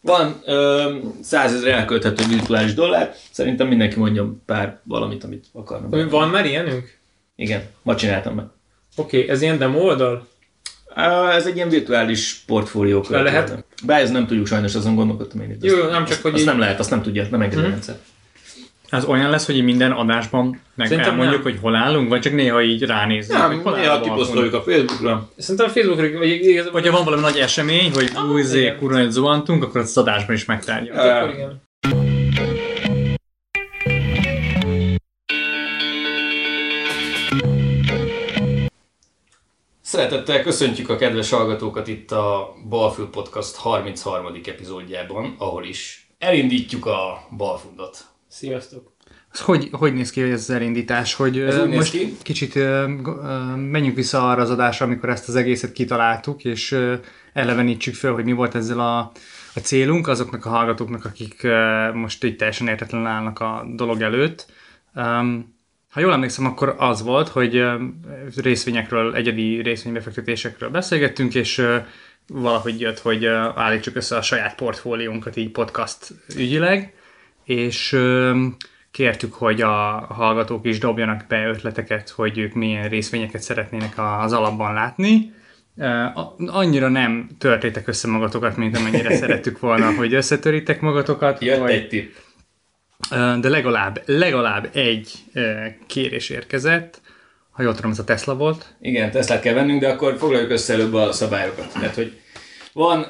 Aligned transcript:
Van 0.00 0.40
ö, 0.46 0.94
100 1.22 1.54
ezer 1.54 1.68
elkölthető 1.72 2.24
virtuális 2.28 2.74
dollár, 2.74 3.14
szerintem 3.30 3.66
mindenki 3.68 3.98
mondjon 3.98 4.42
pár 4.46 4.80
valamit, 4.84 5.24
amit 5.24 5.44
akarna. 5.52 6.08
Van 6.08 6.28
már 6.28 6.46
ilyenünk? 6.46 6.98
Igen, 7.36 7.62
ma 7.82 7.94
csináltam 7.96 8.34
meg. 8.34 8.44
Oké, 8.96 9.16
okay, 9.18 9.28
ez 9.30 9.42
ilyen 9.42 9.58
demo 9.58 9.78
oldal? 9.78 10.28
Ez 11.30 11.46
egy 11.46 11.56
ilyen 11.56 11.68
virtuális 11.68 12.42
portfólió. 12.46 13.04
Le 13.08 13.22
lehet? 13.22 13.64
Bár 13.84 14.00
ez 14.00 14.10
nem 14.10 14.26
tudjuk 14.26 14.46
sajnos, 14.46 14.74
azon 14.74 14.94
gondolkodtam 14.94 15.40
én 15.40 15.50
itt. 15.50 15.64
Jó, 15.64 15.76
nem 15.76 16.04
csak, 16.04 16.10
azt, 16.10 16.20
hogy 16.20 16.32
azt 16.32 16.40
így- 16.40 16.48
nem 16.48 16.58
lehet, 16.58 16.78
azt 16.78 16.90
nem 16.90 17.02
tudja, 17.02 17.26
nem 17.30 17.40
engedi 17.40 17.56
a 17.60 17.62
Mhm. 17.62 17.70
rendszer. 17.70 17.98
Az 18.90 19.04
olyan 19.04 19.30
lesz, 19.30 19.46
hogy 19.46 19.64
minden 19.64 19.92
adásban 19.92 20.60
meg 20.74 20.86
Szerintem 20.86 21.12
elmondjuk, 21.12 21.42
nem. 21.44 21.52
hogy 21.52 21.60
hol 21.62 21.74
állunk, 21.74 22.08
vagy 22.08 22.20
csak 22.20 22.32
néha 22.32 22.62
így 22.62 22.82
ránézünk. 22.82 23.40
hogy 23.40 23.50
Nem, 23.50 23.62
hol 23.62 23.76
néha 23.76 24.00
kiposztoljuk 24.00 24.54
a 24.54 24.62
Facebookra. 24.62 25.28
Szerintem 25.36 25.66
a 25.66 25.70
Facebookra, 25.70 26.18
vagy 26.18 26.28
igazából... 26.28 26.72
Vagy 26.72 26.86
ha 26.86 26.92
van 26.96 27.04
valami 27.04 27.22
nagy 27.22 27.36
esemény, 27.36 27.92
hogy 27.92 28.10
Ah, 28.14 28.30
új 28.30 28.42
zé, 28.42 28.74
kurva 28.78 28.98
egy 28.98 29.10
zuhantunk, 29.10 29.64
akkor 29.64 29.80
az 29.80 29.96
adásban 29.98 30.34
is 30.34 30.44
megtárgyaljuk. 30.44 30.96
Hát 30.96 31.22
akkor 31.22 31.34
igen. 31.34 31.62
Szeretettel 39.80 40.42
köszöntjük 40.42 40.88
a 40.88 40.96
kedves 40.96 41.30
hallgatókat 41.30 41.88
itt 41.88 42.10
a 42.10 42.54
Balfül 42.68 43.10
Podcast 43.10 43.56
33. 43.56 44.26
epizódjában, 44.44 45.34
ahol 45.38 45.64
is 45.64 46.08
elindítjuk 46.18 46.86
a 46.86 47.26
Balfundot. 47.36 48.09
Sziasztok. 48.30 48.92
Ez 49.32 49.40
hogy, 49.40 49.68
hogy 49.72 49.94
néz 49.94 50.10
ki 50.10 50.22
ez 50.22 50.40
az 50.40 50.50
elindítás? 50.50 51.14
Hogy 51.14 51.38
Ez 51.38 51.58
úgy 51.58 51.68
most 51.68 51.90
ki. 51.90 52.16
kicsit 52.22 52.54
menjünk 53.56 53.94
vissza 53.94 54.30
arra 54.30 54.42
az 54.42 54.50
adásra, 54.50 54.86
amikor 54.86 55.08
ezt 55.08 55.28
az 55.28 55.36
egészet 55.36 55.72
kitaláltuk, 55.72 56.44
és 56.44 56.78
elevenítsük 57.32 57.94
fel, 57.94 58.12
hogy 58.12 58.24
mi 58.24 58.32
volt 58.32 58.54
ezzel 58.54 58.80
a, 58.80 58.98
a 59.54 59.58
célunk 59.62 60.08
azoknak 60.08 60.44
a 60.44 60.48
hallgatóknak, 60.48 61.04
akik 61.04 61.46
most 61.94 62.24
így 62.24 62.36
teljesen 62.36 62.68
értetlen 62.68 63.06
állnak 63.06 63.40
a 63.40 63.66
dolog 63.74 64.02
előtt. 64.02 64.46
Ha 65.90 66.00
jól 66.00 66.12
emlékszem, 66.12 66.46
akkor 66.46 66.74
az 66.78 67.02
volt, 67.02 67.28
hogy 67.28 67.64
részvényekről, 68.36 69.14
egyedi 69.14 69.62
részvénybefektetésekről 69.62 70.70
beszélgettünk, 70.70 71.34
és 71.34 71.66
valahogy 72.26 72.80
jött, 72.80 72.98
hogy 72.98 73.26
állítsuk 73.54 73.96
össze 73.96 74.16
a 74.16 74.22
saját 74.22 74.54
portfóliónkat 74.54 75.36
így 75.36 75.50
podcast 75.50 76.14
ügyileg, 76.36 76.94
és 77.44 77.96
kértük, 78.90 79.34
hogy 79.34 79.60
a 79.60 80.06
hallgatók 80.08 80.66
is 80.66 80.78
dobjanak 80.78 81.24
be 81.28 81.46
ötleteket, 81.46 82.08
hogy 82.08 82.38
ők 82.38 82.54
milyen 82.54 82.88
részvényeket 82.88 83.42
szeretnének 83.42 83.94
az 83.96 84.32
alapban 84.32 84.74
látni. 84.74 85.32
Annyira 86.46 86.88
nem 86.88 87.28
törtétek 87.38 87.88
össze 87.88 88.08
magatokat, 88.08 88.56
mint 88.56 88.76
amennyire 88.76 89.16
szerettük 89.16 89.58
volna, 89.58 89.94
hogy 89.98 90.14
összetörítek 90.14 90.80
magatokat. 90.80 91.42
Jött 91.42 91.58
vagy, 91.58 91.70
egy 91.70 91.88
tipp. 91.88 92.12
De 93.40 93.48
legalább, 93.48 94.02
legalább 94.06 94.70
egy 94.72 95.12
kérés 95.86 96.28
érkezett, 96.28 97.00
ha 97.50 97.62
jól 97.62 97.74
tudom, 97.74 97.90
ez 97.90 97.98
a 97.98 98.04
Tesla 98.04 98.36
volt. 98.36 98.74
Igen, 98.80 99.10
Teslát 99.10 99.40
kell 99.40 99.54
vennünk, 99.54 99.80
de 99.80 99.88
akkor 99.88 100.16
foglaljuk 100.18 100.50
össze 100.50 100.72
előbb 100.72 100.94
a 100.94 101.12
szabályokat. 101.12 101.72
Tehát, 101.72 101.94
hogy 101.94 102.20
van 102.72 103.06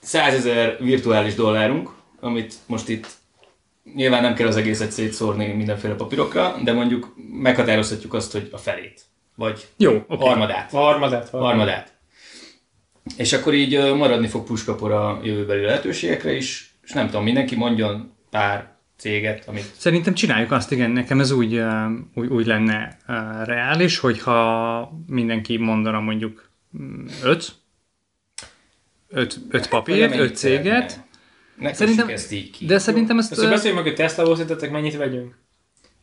100 0.00 0.34
ezer 0.34 0.76
virtuális 0.80 1.34
dollárunk, 1.34 1.90
amit 2.20 2.54
most 2.66 2.88
itt 2.88 3.06
nyilván 3.94 4.22
nem 4.22 4.34
kell 4.34 4.46
az 4.46 4.56
egészet 4.56 4.92
szétszórni 4.92 5.52
mindenféle 5.52 5.94
papírokra, 5.94 6.56
de 6.64 6.72
mondjuk 6.72 7.14
meghatározhatjuk 7.32 8.14
azt, 8.14 8.32
hogy 8.32 8.48
a 8.52 8.58
felét. 8.58 9.02
Vagy 9.36 9.68
Jó, 9.76 10.04
oké. 10.08 10.26
harmadát. 10.26 10.72
A 10.72 10.76
harmadát. 10.76 11.28
harmadát. 11.28 11.92
És 13.16 13.32
akkor 13.32 13.54
így 13.54 13.94
maradni 13.94 14.26
fog 14.26 14.44
puskapor 14.44 14.92
a 14.92 15.20
jövőbeli 15.22 15.64
lehetőségekre 15.64 16.32
is, 16.36 16.74
és 16.82 16.92
nem 16.92 17.06
tudom, 17.06 17.24
mindenki 17.24 17.56
mondjon 17.56 18.12
pár 18.30 18.72
céget, 18.96 19.48
amit 19.48 19.72
Szerintem 19.76 20.14
csináljuk 20.14 20.50
azt, 20.50 20.72
igen, 20.72 20.90
nekem 20.90 21.20
ez 21.20 21.30
úgy, 21.30 21.60
úgy, 22.14 22.28
úgy 22.28 22.46
lenne 22.46 22.96
reális, 23.44 23.98
hogyha 23.98 24.90
mindenki 25.06 25.56
mondana 25.56 26.00
mondjuk 26.00 26.50
mm, 26.78 27.06
öt, 27.22 27.52
öt, 29.08 29.40
öt 29.50 29.68
papírt, 29.68 29.98
mennyit 30.10 30.24
öt 30.24 30.36
céget, 30.36 31.03
szeretne. 31.56 31.68
Ne 31.68 31.74
Szerintem- 31.74 32.08
ezt 32.08 32.32
így 32.32 32.50
ki. 32.50 32.64
de 32.66 32.78
szerintem 32.78 33.18
ezt... 33.18 33.38
Ö, 33.38 33.48
beszéljünk 33.48 33.82
meg, 33.84 33.92
hogy 33.92 33.94
Tesla-ból 34.06 34.34
szerintetek 34.36 34.70
mennyit 34.70 34.96
vegyünk? 34.96 35.34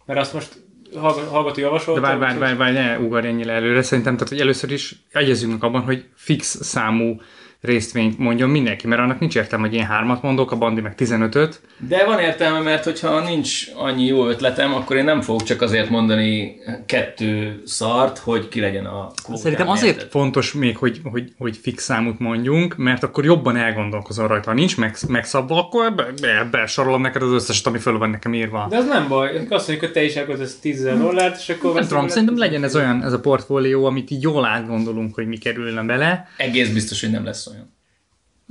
Mert 0.05 0.19
azt 0.19 0.33
most 0.33 0.53
hallg- 0.95 1.27
hallgató 1.27 1.55
De 1.55 1.61
javasolta. 1.61 2.01
várj, 2.01 2.19
várj, 2.19 2.37
várj, 2.37 2.55
várj, 2.57 2.73
ne 2.73 2.99
ugorj 2.99 3.27
ennyire 3.27 3.51
előre. 3.53 3.81
Szerintem, 3.81 4.13
tehát, 4.13 4.29
hogy 4.29 4.39
először 4.39 4.71
is 4.71 4.95
egyezünk 5.11 5.63
abban, 5.63 5.81
hogy 5.81 6.05
fix 6.15 6.63
számú 6.63 7.21
részvényt 7.61 8.17
mondjon 8.17 8.49
mindenki, 8.49 8.87
mert 8.87 9.01
annak 9.01 9.19
nincs 9.19 9.35
értelme, 9.35 9.67
hogy 9.67 9.75
én 9.75 9.85
hármat 9.85 10.21
mondok, 10.21 10.51
a 10.51 10.57
Bandi 10.57 10.81
meg 10.81 10.93
15-öt. 10.97 11.61
De 11.77 12.05
van 12.05 12.19
értelme, 12.19 12.59
mert 12.59 12.83
hogyha 12.83 13.23
nincs 13.23 13.67
annyi 13.75 14.05
jó 14.05 14.27
ötletem, 14.27 14.73
akkor 14.73 14.95
én 14.95 15.03
nem 15.03 15.21
fogok 15.21 15.43
csak 15.43 15.61
azért 15.61 15.89
mondani 15.89 16.55
kettő 16.85 17.61
szart, 17.65 18.17
hogy 18.17 18.47
ki 18.47 18.59
legyen 18.59 18.85
a 18.85 19.11
kvótám, 19.23 19.41
Szerintem 19.41 19.69
azért 19.69 19.95
érted? 19.95 20.09
fontos 20.09 20.53
még, 20.53 20.77
hogy, 20.77 20.99
hogy, 21.03 21.33
hogy 21.37 21.57
fix 21.57 21.83
számot 21.83 22.19
mondjunk, 22.19 22.77
mert 22.77 23.03
akkor 23.03 23.25
jobban 23.25 23.55
elgondolkozol 23.57 24.27
rajta. 24.27 24.49
Ha 24.49 24.55
nincs 24.55 24.77
meg, 24.77 24.95
megszabva, 25.07 25.57
akkor 25.57 25.93
be, 25.93 26.07
be, 26.21 26.47
besorolom 26.51 27.01
neked 27.01 27.21
az 27.21 27.31
összeset, 27.31 27.67
ami 27.67 27.77
föl 27.77 27.97
van 27.97 28.09
nekem 28.09 28.33
írva. 28.33 28.67
De 28.69 28.77
az 28.77 28.87
nem 28.87 29.07
baj. 29.07 29.27
Azt 29.49 29.67
mondjuk, 29.67 29.79
hogy 29.79 29.91
te 29.91 30.03
is 30.03 30.15
elköltesz 30.15 30.59
10 30.59 30.83
000 30.83 30.97
dollárt, 30.97 31.39
és 31.39 31.49
akkor... 31.49 31.73
nem 31.73 31.87
tudom, 31.87 32.07
szerintem 32.07 32.33
10 32.33 32.43
legyen 32.43 32.63
ez 32.63 32.75
olyan, 32.75 33.03
ez 33.03 33.13
a 33.13 33.19
portfólió, 33.19 33.85
amit 33.85 34.11
így 34.11 34.21
jól 34.21 34.45
átgondolunk, 34.45 35.15
hogy 35.15 35.27
mi 35.27 35.37
kerülne 35.37 35.83
bele. 35.83 36.27
Egész 36.37 36.69
biztos, 36.69 37.01
hogy 37.01 37.11
nem 37.11 37.25
lesz. 37.25 37.49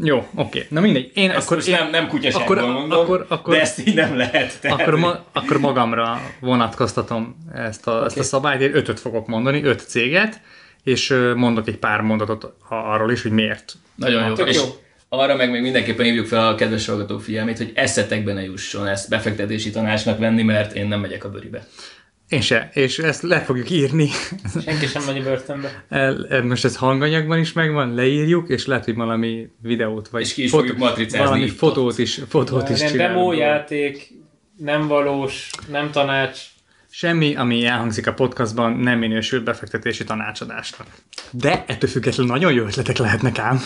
Jó, 0.03 0.27
oké. 0.34 0.66
Na 0.69 0.81
mindegy. 0.81 1.11
Én 1.15 1.31
Ezt 1.31 1.44
akkor 1.44 1.56
most 1.56 1.69
én, 1.69 1.75
nem, 1.75 1.91
nem 1.91 2.09
kutyaságból 2.09 2.59
akkor- 2.59 2.72
mondom, 2.72 2.99
akkor- 2.99 3.27
akkor- 3.28 3.55
de 3.55 3.61
ezt 3.61 3.87
így 3.88 3.94
nem 3.94 4.16
lehet. 4.16 4.61
Tehát, 4.61 4.81
akkor, 4.81 4.94
ma, 4.97 5.25
akkor 5.33 5.59
magamra 5.59 6.21
vonatkoztatom 6.41 7.37
ezt 7.55 7.87
a, 7.87 7.91
okay. 7.93 8.06
ezt 8.06 8.19
a 8.19 8.22
szabályt. 8.22 8.61
Én 8.61 8.77
ötöt 8.77 9.00
fogok 9.00 9.27
mondani, 9.27 9.62
öt 9.65 9.81
céget, 9.81 10.41
és 10.84 11.15
mondok 11.34 11.69
egy 11.69 11.77
pár 11.77 12.00
mondatot 12.00 12.53
arról 12.69 13.12
is, 13.12 13.22
hogy 13.22 13.33
miért. 13.33 13.75
Nagyon 13.94 14.34
jó. 14.38 14.44
És 14.44 14.56
jó. 14.56 14.62
arra 15.09 15.37
meg 15.37 15.50
még 15.50 15.62
mindenképpen 15.62 16.05
hívjuk 16.05 16.27
fel 16.27 16.49
a 16.49 16.55
kedves 16.55 16.87
hallgató 16.87 17.19
figyelmét, 17.19 17.56
hogy 17.56 17.72
eszetekbe 17.75 18.32
ne 18.32 18.43
jusson 18.43 18.87
ezt 18.87 19.09
befektetési 19.09 19.71
tanácsnak 19.71 20.19
venni, 20.19 20.43
mert 20.43 20.72
én 20.72 20.88
nem 20.88 21.00
megyek 21.00 21.25
a 21.25 21.31
bőribe. 21.31 21.67
Én 22.30 22.41
se, 22.41 22.70
és 22.72 22.98
ezt 22.98 23.22
le 23.22 23.41
fogjuk 23.41 23.70
írni. 23.70 24.08
Senki 24.64 24.86
sem 24.86 25.02
megy 25.06 25.22
börtönbe. 25.22 25.84
El, 25.88 26.26
el- 26.30 26.42
most 26.42 26.64
ez 26.64 26.76
hanganyagban 26.76 27.38
is 27.38 27.52
megvan, 27.52 27.94
leírjuk, 27.94 28.48
és 28.48 28.66
lehet, 28.66 28.84
hogy 28.84 28.94
valami 28.94 29.48
videót, 29.62 30.08
vagy 30.08 30.20
És 30.22 30.34
ki 30.34 30.42
is 30.42 30.52
matricázni 30.76 31.19
valami 31.26 31.48
fotót 31.48 31.98
is, 31.98 32.20
fotót 32.28 32.69
is 32.69 32.78
csinálunk. 32.78 32.98
demo 32.98 33.32
játék, 33.32 34.08
nem 34.56 34.86
valós, 34.86 35.50
nem 35.70 35.90
tanács. 35.90 36.40
Semmi, 36.90 37.34
ami 37.36 37.64
elhangzik 37.66 38.06
a 38.06 38.12
podcastban, 38.14 38.72
nem 38.72 38.98
minősül 38.98 39.42
befektetési 39.42 40.04
tanácsadásnak. 40.04 40.86
De 41.30 41.64
ettől 41.66 41.90
függetlenül 41.90 42.32
nagyon 42.32 42.52
jó 42.52 42.64
ötletek 42.64 42.96
lehetnek 42.96 43.38
ám. 43.38 43.60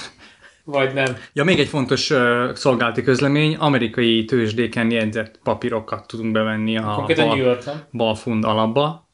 Vagy 0.64 0.94
nem. 0.94 1.16
Ja, 1.32 1.44
még 1.44 1.58
egy 1.58 1.68
fontos 1.68 2.10
uh, 2.10 2.54
szolgálati 2.54 3.02
közlemény, 3.02 3.54
amerikai 3.56 4.24
tőzsdéken 4.24 4.90
jegyzett 4.90 5.38
papírokat 5.42 6.06
tudunk 6.06 6.32
bevenni 6.32 6.76
a 6.76 6.92
Konkrétan 6.94 7.26
New 7.26 7.36
bal, 7.36 7.46
York, 7.46 7.64
nem? 7.64 7.82
balfund 7.92 8.44
alapba. 8.44 9.08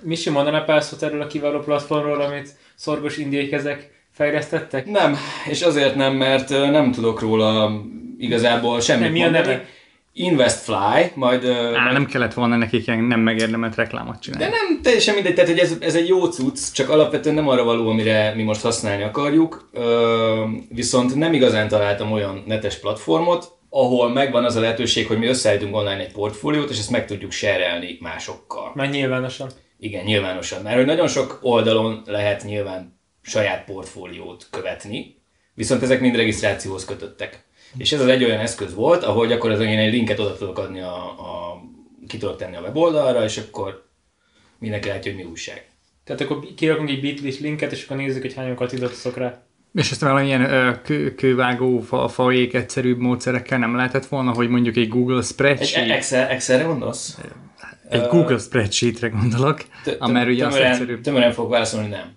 Misi 0.00 0.30
mondaná 0.30 0.64
pár 0.64 0.82
szót 0.82 1.02
erről 1.02 1.20
a 1.20 1.26
kiváló 1.26 1.58
platformról, 1.60 2.20
amit 2.20 2.56
szorgos 2.74 3.16
indiai 3.16 3.48
kezek 3.48 3.90
fejlesztettek? 4.10 4.86
Nem, 4.86 5.16
és 5.48 5.62
azért 5.62 5.94
nem, 5.94 6.14
mert 6.14 6.48
nem 6.48 6.92
tudok 6.92 7.20
róla 7.20 7.80
igazából 8.18 8.80
semmit 8.80 9.02
Nem, 9.02 9.12
mi 9.12 9.20
a 9.20 9.22
mondani. 9.22 9.46
neve? 9.46 9.64
InvestFly, 10.12 11.12
majd... 11.14 11.44
Á, 11.44 11.70
majd- 11.70 11.92
nem 11.92 12.06
kellett 12.06 12.34
volna 12.34 12.56
nekik 12.56 12.86
ilyen 12.86 13.04
nem 13.04 13.20
megérdemelt 13.20 13.74
reklámot 13.74 14.20
csinálni. 14.20 14.44
De 14.44 14.50
nem 14.50 14.82
teljesen 14.82 15.14
mindegy, 15.14 15.34
tehát 15.34 15.50
hogy 15.50 15.58
ez, 15.58 15.76
ez 15.80 15.94
egy 15.94 16.08
jó 16.08 16.24
cucc, 16.24 16.72
csak 16.72 16.88
alapvetően 16.88 17.34
nem 17.34 17.48
arra 17.48 17.64
való, 17.64 17.88
amire 17.88 18.34
mi 18.34 18.42
most 18.42 18.60
használni 18.60 19.02
akarjuk. 19.02 19.68
Ö, 19.72 20.44
viszont 20.68 21.14
nem 21.14 21.32
igazán 21.32 21.68
találtam 21.68 22.12
olyan 22.12 22.42
netes 22.46 22.78
platformot, 22.78 23.58
ahol 23.70 24.08
megvan 24.08 24.44
az 24.44 24.56
a 24.56 24.60
lehetőség, 24.60 25.06
hogy 25.06 25.18
mi 25.18 25.26
összeállítunk 25.26 25.76
online 25.76 25.98
egy 26.00 26.12
portfóliót, 26.12 26.70
és 26.70 26.78
ezt 26.78 26.90
meg 26.90 27.06
tudjuk 27.06 27.30
serelni 27.30 27.98
másokkal. 28.00 28.72
Már 28.74 28.90
nyilvánosan. 28.90 29.50
Igen, 29.78 30.04
nyilvánosan. 30.04 30.62
Mert 30.62 30.76
hogy 30.76 30.86
nagyon 30.86 31.08
sok 31.08 31.38
oldalon 31.42 32.02
lehet 32.06 32.44
nyilván 32.44 32.98
saját 33.22 33.64
portfóliót 33.64 34.46
követni, 34.50 35.22
viszont 35.54 35.82
ezek 35.82 36.00
mind 36.00 36.16
regisztrációhoz 36.16 36.84
kötöttek. 36.84 37.44
És 37.76 37.92
ez 37.92 38.00
az 38.00 38.06
egy 38.06 38.24
olyan 38.24 38.38
eszköz 38.40 38.74
volt, 38.74 39.02
ahol 39.02 39.26
gyakorlatilag 39.26 39.72
én 39.72 39.78
egy 39.78 39.92
linket 39.92 40.18
oda 40.18 40.36
tudok 40.36 40.58
adni, 40.58 40.80
a, 40.80 41.04
a, 41.04 41.60
ki 42.06 42.16
tudok 42.18 42.36
tenni 42.36 42.56
a 42.56 42.60
weboldalra, 42.60 43.24
és 43.24 43.38
akkor 43.38 43.88
mindenki 44.58 44.88
látja, 44.88 45.12
hogy 45.12 45.24
mi 45.24 45.30
újság. 45.30 45.68
Tehát 46.04 46.20
akkor 46.20 46.54
kirakunk 46.56 46.88
egy 46.90 47.00
bitlis 47.00 47.38
linket, 47.38 47.72
és 47.72 47.84
akkor 47.84 47.96
nézzük, 47.96 48.22
hogy 48.22 48.34
hányan 48.34 48.54
kattintottatok 48.54 49.16
rá. 49.16 49.42
És 49.74 49.90
ezt 49.90 50.00
valamilyen 50.00 50.42
ö, 50.42 50.80
kő, 50.82 51.14
kővágó, 51.14 51.80
fa, 51.80 52.08
faék 52.08 52.54
egyszerűbb 52.54 52.98
módszerekkel 52.98 53.58
nem 53.58 53.76
lehetett 53.76 54.06
volna, 54.06 54.32
hogy 54.32 54.48
mondjuk 54.48 54.76
egy 54.76 54.88
Google 54.88 55.18
Egy 55.18 55.24
spreadsheet, 55.24 55.90
Excel, 55.90 56.28
Excelre 56.28 56.64
gondolsz? 56.64 57.18
egy 57.88 58.06
Google 58.06 58.38
spreadsheetre 58.38 59.08
gondolok, 59.08 59.64
amely 59.98 60.32
ugye 60.32 60.46
azt 60.46 60.54
tömören, 60.54 60.72
egyszerűbb. 60.72 61.00
tömören 61.00 61.32
fog 61.32 61.50
válaszolni, 61.50 61.88
nem. 61.88 62.12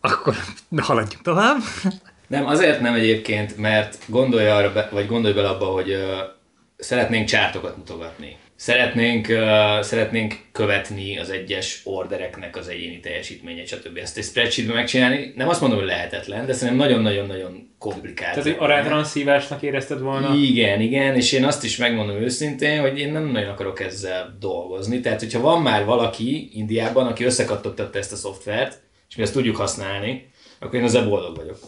Akkor 0.00 0.34
haladjunk 0.76 1.24
tovább. 1.24 1.58
Nem, 2.26 2.46
azért 2.46 2.80
nem 2.80 2.94
egyébként, 2.94 3.56
mert 3.56 3.98
gondolj 4.06 4.46
arra, 4.46 4.72
be, 4.72 4.88
vagy 4.92 5.06
gondolj 5.06 5.34
bele 5.34 5.48
abba, 5.48 5.64
hogy 5.64 5.90
uh, 5.90 5.98
szeretnénk 6.76 7.28
csártokat 7.28 7.76
mutogatni. 7.76 8.36
Szeretnénk, 8.56 9.28
uh, 9.28 9.80
szeretnénk 9.80 10.38
követni 10.52 11.18
az 11.18 11.30
egyes 11.30 11.80
ordereknek 11.84 12.56
az 12.56 12.68
egyéni 12.68 13.00
teljesítményét, 13.00 13.66
stb. 13.66 13.96
Ezt 13.96 14.16
egy 14.16 14.24
spreadsheetben 14.24 14.76
megcsinálni, 14.76 15.32
nem 15.36 15.48
azt 15.48 15.60
mondom, 15.60 15.78
hogy 15.78 15.88
lehetetlen, 15.88 16.46
de 16.46 16.52
szerintem 16.52 16.86
nagyon-nagyon-nagyon 16.86 17.74
komplikált. 17.78 18.34
Tehát, 18.34 18.42
hogy 18.42 18.56
aránytalan 18.58 19.04
szívásnak 19.04 19.62
érezted 19.62 20.00
volna. 20.00 20.34
Igen, 20.34 20.80
igen, 20.80 21.14
és 21.14 21.32
én 21.32 21.44
azt 21.44 21.64
is 21.64 21.76
megmondom 21.76 22.16
őszintén, 22.16 22.80
hogy 22.80 22.98
én 22.98 23.12
nem 23.12 23.24
nagyon 23.24 23.50
akarok 23.50 23.80
ezzel 23.80 24.36
dolgozni. 24.40 25.00
Tehát, 25.00 25.20
hogyha 25.20 25.40
van 25.40 25.62
már 25.62 25.84
valaki 25.84 26.50
Indiában, 26.52 27.06
aki 27.06 27.24
összekattottatta 27.24 27.98
ezt 27.98 28.12
a 28.12 28.16
szoftvert, 28.16 28.82
és 29.08 29.16
mi 29.16 29.22
ezt 29.22 29.32
tudjuk 29.32 29.56
használni, 29.56 30.30
akkor 30.58 30.74
én 30.74 30.84
ezzel 30.84 31.08
boldog 31.08 31.36
vagyok. 31.36 31.58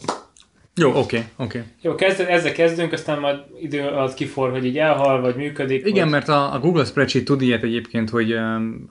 Jó, 0.79 0.89
oké, 0.89 0.99
okay, 0.99 1.19
oké. 1.19 1.57
Okay. 1.57 1.71
Jó, 1.81 1.95
kezd, 1.95 2.19
ezzel 2.19 2.51
kezdünk, 2.51 2.91
aztán 2.91 3.19
majd 3.19 3.39
idő 3.61 3.81
alatt 3.81 4.13
kifor, 4.13 4.51
hogy 4.51 4.65
így 4.65 4.77
elhal, 4.77 5.21
vagy 5.21 5.35
működik. 5.35 5.85
Igen, 5.85 6.03
vagy... 6.03 6.11
mert 6.11 6.27
a, 6.27 6.53
a 6.53 6.59
Google 6.59 6.85
Spreadsheet 6.85 7.25
tud 7.25 7.41
ilyet 7.41 7.63
egyébként, 7.63 8.09
hogy 8.09 8.33
um, 8.33 8.87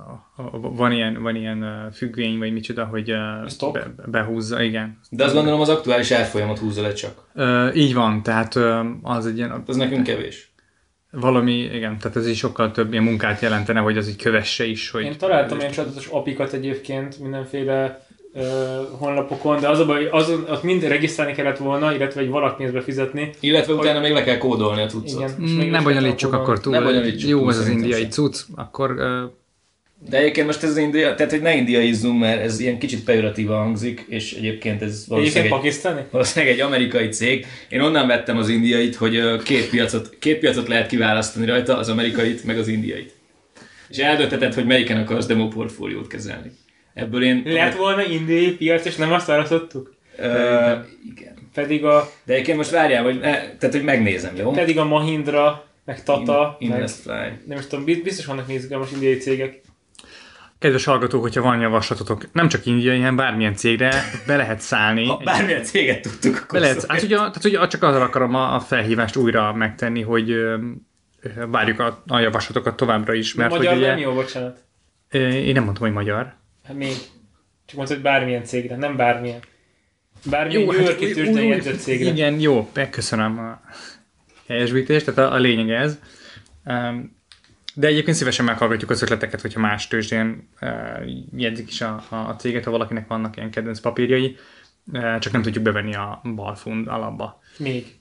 van 0.77 0.93
ilyen, 0.93 1.23
van 1.23 1.37
ilyen 1.37 1.63
uh, 1.63 1.93
függvény, 1.93 2.39
vagy 2.39 2.53
micsoda, 2.53 2.85
hogy 2.85 3.13
uh, 3.13 3.73
be, 3.73 3.95
behúzza, 4.07 4.63
igen. 4.63 4.99
De 5.11 5.25
azt 5.25 5.35
gondolom 5.35 5.61
az 5.61 5.69
aktuális 5.69 6.11
árfolyamot 6.11 6.59
húzza 6.59 6.83
le 6.83 6.93
csak. 6.93 7.25
Uh, 7.35 7.77
így 7.77 7.95
van, 7.95 8.23
tehát 8.23 8.55
uh, 8.55 8.87
az 9.03 9.27
egy 9.27 9.37
ilyen, 9.37 9.63
Az 9.67 9.77
nekünk 9.77 10.03
kevés. 10.03 10.51
valami, 11.11 11.53
igen, 11.53 11.99
tehát 11.99 12.17
ez 12.17 12.27
is 12.27 12.39
sokkal 12.39 12.71
több 12.71 12.93
ilyen 12.93 13.05
munkát 13.05 13.41
jelentene, 13.41 13.81
hogy 13.81 13.97
az 13.97 14.09
így 14.09 14.23
kövesse 14.23 14.65
is, 14.65 14.91
hogy... 14.91 15.05
Én 15.05 15.19
találtam 15.19 15.59
ilyen 15.59 15.73
csodálatos 15.73 16.07
apikat 16.07 16.53
egyébként 16.53 17.19
mindenféle 17.19 18.06
honlapokon, 18.99 19.61
de 19.61 19.69
az 19.69 19.79
a 19.79 19.87
baj, 19.87 20.09
azon, 20.11 20.45
ott 20.49 20.63
mind 20.63 20.83
regisztrálni 20.83 21.33
kellett 21.33 21.59
volna, 21.59 21.95
illetve 21.95 22.21
egy 22.21 22.29
valakpénzbe 22.29 22.81
fizetni. 22.81 23.31
Illetve 23.41 23.73
utána 23.73 24.01
még 24.01 24.13
le 24.13 24.23
kell 24.23 24.39
kódolni 24.39 24.83
a 24.83 24.87
cuccot. 24.87 25.19
Igen. 25.19 25.35
Mm, 25.41 25.57
még 25.57 25.71
Nem 25.71 25.85
bonyolítsuk 25.85 26.33
akkor 26.33 26.61
túl. 26.61 26.73
Ne 26.73 26.81
bonyolítsuk 26.81 27.31
Jó 27.31 27.39
túl, 27.39 27.51
ez 27.51 27.57
az 27.57 27.63
szerintem 27.63 27.89
indiai 27.89 28.09
cucc, 28.09 28.41
akkor 28.55 28.91
uh, 28.91 29.31
De 30.11 30.17
egyébként 30.19 30.47
most 30.47 30.63
ez 30.63 30.71
az 30.71 30.77
india, 30.77 31.15
tehát 31.15 31.33
hogy 31.33 31.41
ne 31.41 31.57
indiaizzunk, 31.57 32.21
mert 32.21 32.43
ez 32.43 32.61
ilyen 32.61 32.79
kicsit 32.79 33.05
pejoratíva 33.05 33.57
hangzik, 33.57 34.05
és 34.09 34.33
egyébként 34.33 34.83
ez 34.83 34.89
Egyébként 34.89 35.09
valószínűleg 35.09 35.45
egy, 35.45 35.51
pakisztáni? 35.51 36.01
valószínűleg 36.11 36.55
egy 36.55 36.61
amerikai 36.61 37.09
cég. 37.09 37.47
Én 37.69 37.81
onnan 37.81 38.07
vettem 38.07 38.37
az 38.37 38.49
indiait, 38.49 38.95
hogy 38.95 39.43
két 39.43 39.71
piacot, 39.71 40.17
két 40.19 40.39
piacot 40.39 40.69
lehet 40.69 40.87
kiválasztani 40.87 41.47
rajta, 41.47 41.79
az 41.79 41.89
amerikait, 41.89 42.45
meg 42.45 42.59
az 42.59 42.69
indiait. 42.69 43.15
És 43.89 43.99
eldöntheted, 43.99 44.55
hogy 44.55 44.67
melyiken 44.67 44.97
akarsz 44.97 45.27
demo 45.27 45.49
portfóliót 45.49 46.07
kezelni. 46.07 46.53
Ebből 46.97 47.23
én... 47.23 47.43
Lett 47.45 47.75
volna 47.77 48.03
indiai 48.05 48.51
piac, 48.57 48.85
és 48.85 48.97
nem 48.97 49.13
azt 49.13 49.27
választottuk? 49.27 49.95
Ö, 50.19 50.27
igen. 51.17 51.35
Pedig 51.55 51.85
a, 51.85 52.11
De 52.25 52.33
egyébként 52.33 52.57
most 52.57 52.71
várjál, 52.71 53.03
hogy, 53.03 53.19
ne, 53.19 53.31
tehát, 53.33 53.71
hogy 53.75 53.85
megnézem, 53.85 54.37
jó? 54.37 54.51
pedig 54.51 54.79
a 54.79 54.85
Mahindra, 54.85 55.65
meg 55.85 56.03
Tata, 56.03 56.57
meg, 56.61 56.71
Investfly. 56.71 57.11
nem 57.47 57.59
is 57.59 57.67
tudom, 57.67 57.85
biz- 57.85 58.03
biztos 58.03 58.25
vannak 58.27 58.47
még 58.47 58.57
izgalmas 58.57 58.93
indiai 58.93 59.17
cégek. 59.17 59.61
kedves 60.59 60.85
hallgatók, 60.85 61.23
hogyha 61.23 61.43
van 61.43 61.61
javaslatotok, 61.61 62.33
nem 62.33 62.49
csak 62.49 62.67
indiai, 62.67 62.99
hanem 62.99 63.17
bármilyen 63.17 63.55
cégre 63.55 63.93
be 64.27 64.37
lehet 64.37 64.61
szállni. 64.61 65.07
Ha 65.07 65.17
bármilyen 65.25 65.63
céget 65.65 66.01
tudtuk, 66.03 66.35
akkor 66.37 66.59
Be 66.59 66.67
lehet, 66.67 66.81
szólj. 66.81 66.93
hát 66.93 67.03
ugye, 67.03 67.17
tehát 67.17 67.45
ugye 67.45 67.67
csak 67.67 67.83
azzal 67.83 68.03
akarom 68.03 68.35
a 68.35 68.55
a 68.55 68.61
felhívást 68.61 69.17
újra 69.17 69.53
megtenni, 69.53 70.03
hogy 70.03 70.35
várjuk 71.47 71.81
a, 71.81 72.03
a 72.07 72.19
javaslatokat 72.19 72.77
továbbra 72.77 73.15
is, 73.15 73.35
mert 73.35 73.51
Magyar 73.51 73.69
hogy 73.73 73.77
ugye, 73.79 73.87
nem 73.89 73.99
jó, 73.99 74.13
bocsánat. 74.13 74.59
én 75.13 75.53
nem 75.53 75.65
mondtam, 75.65 75.85
hogy 75.87 75.93
magyar. 75.97 76.35
Hát 76.67 76.77
még. 76.77 76.95
Csak 77.67 77.77
mondtad, 77.77 77.97
hogy 77.97 78.05
bármilyen 78.07 78.45
cégre, 78.45 78.77
nem 78.77 78.97
bármilyen. 78.97 79.41
Bármilyen 80.31 80.63
jó, 80.63 80.71
hát 80.71 80.81
Yorki 80.81 81.07
úgy- 81.07 81.13
tőzsdei 81.13 81.49
jegyzett 81.49 81.79
cégre. 81.79 82.11
Igen, 82.11 82.41
jó, 82.41 82.71
megköszönöm 82.75 83.39
a 83.39 83.61
helyesbítést, 84.47 85.05
tehát 85.05 85.31
a, 85.31 85.35
a 85.35 85.39
lényeg 85.39 85.71
ez. 85.71 85.99
Um, 86.65 87.17
de 87.75 87.87
egyébként 87.87 88.17
szívesen 88.17 88.45
meghallgatjuk 88.45 88.91
az 88.91 89.03
ötleteket, 89.03 89.41
hogyha 89.41 89.61
más 89.61 89.89
tőzsdén 89.89 90.49
uh, 90.61 90.71
jegyzik 91.37 91.69
is 91.69 91.81
a, 91.81 92.05
a, 92.09 92.15
a 92.17 92.37
céget, 92.37 92.65
ha 92.65 92.71
valakinek 92.71 93.07
vannak 93.07 93.37
ilyen 93.37 93.51
kedvenc 93.51 93.81
papírjai, 93.81 94.37
uh, 94.93 95.19
csak 95.19 95.33
nem 95.33 95.43
tudjuk 95.43 95.65
bevenni 95.65 95.95
a 95.95 96.21
balfund 96.35 96.89
alapba. 96.89 97.41
Még. 97.59 97.96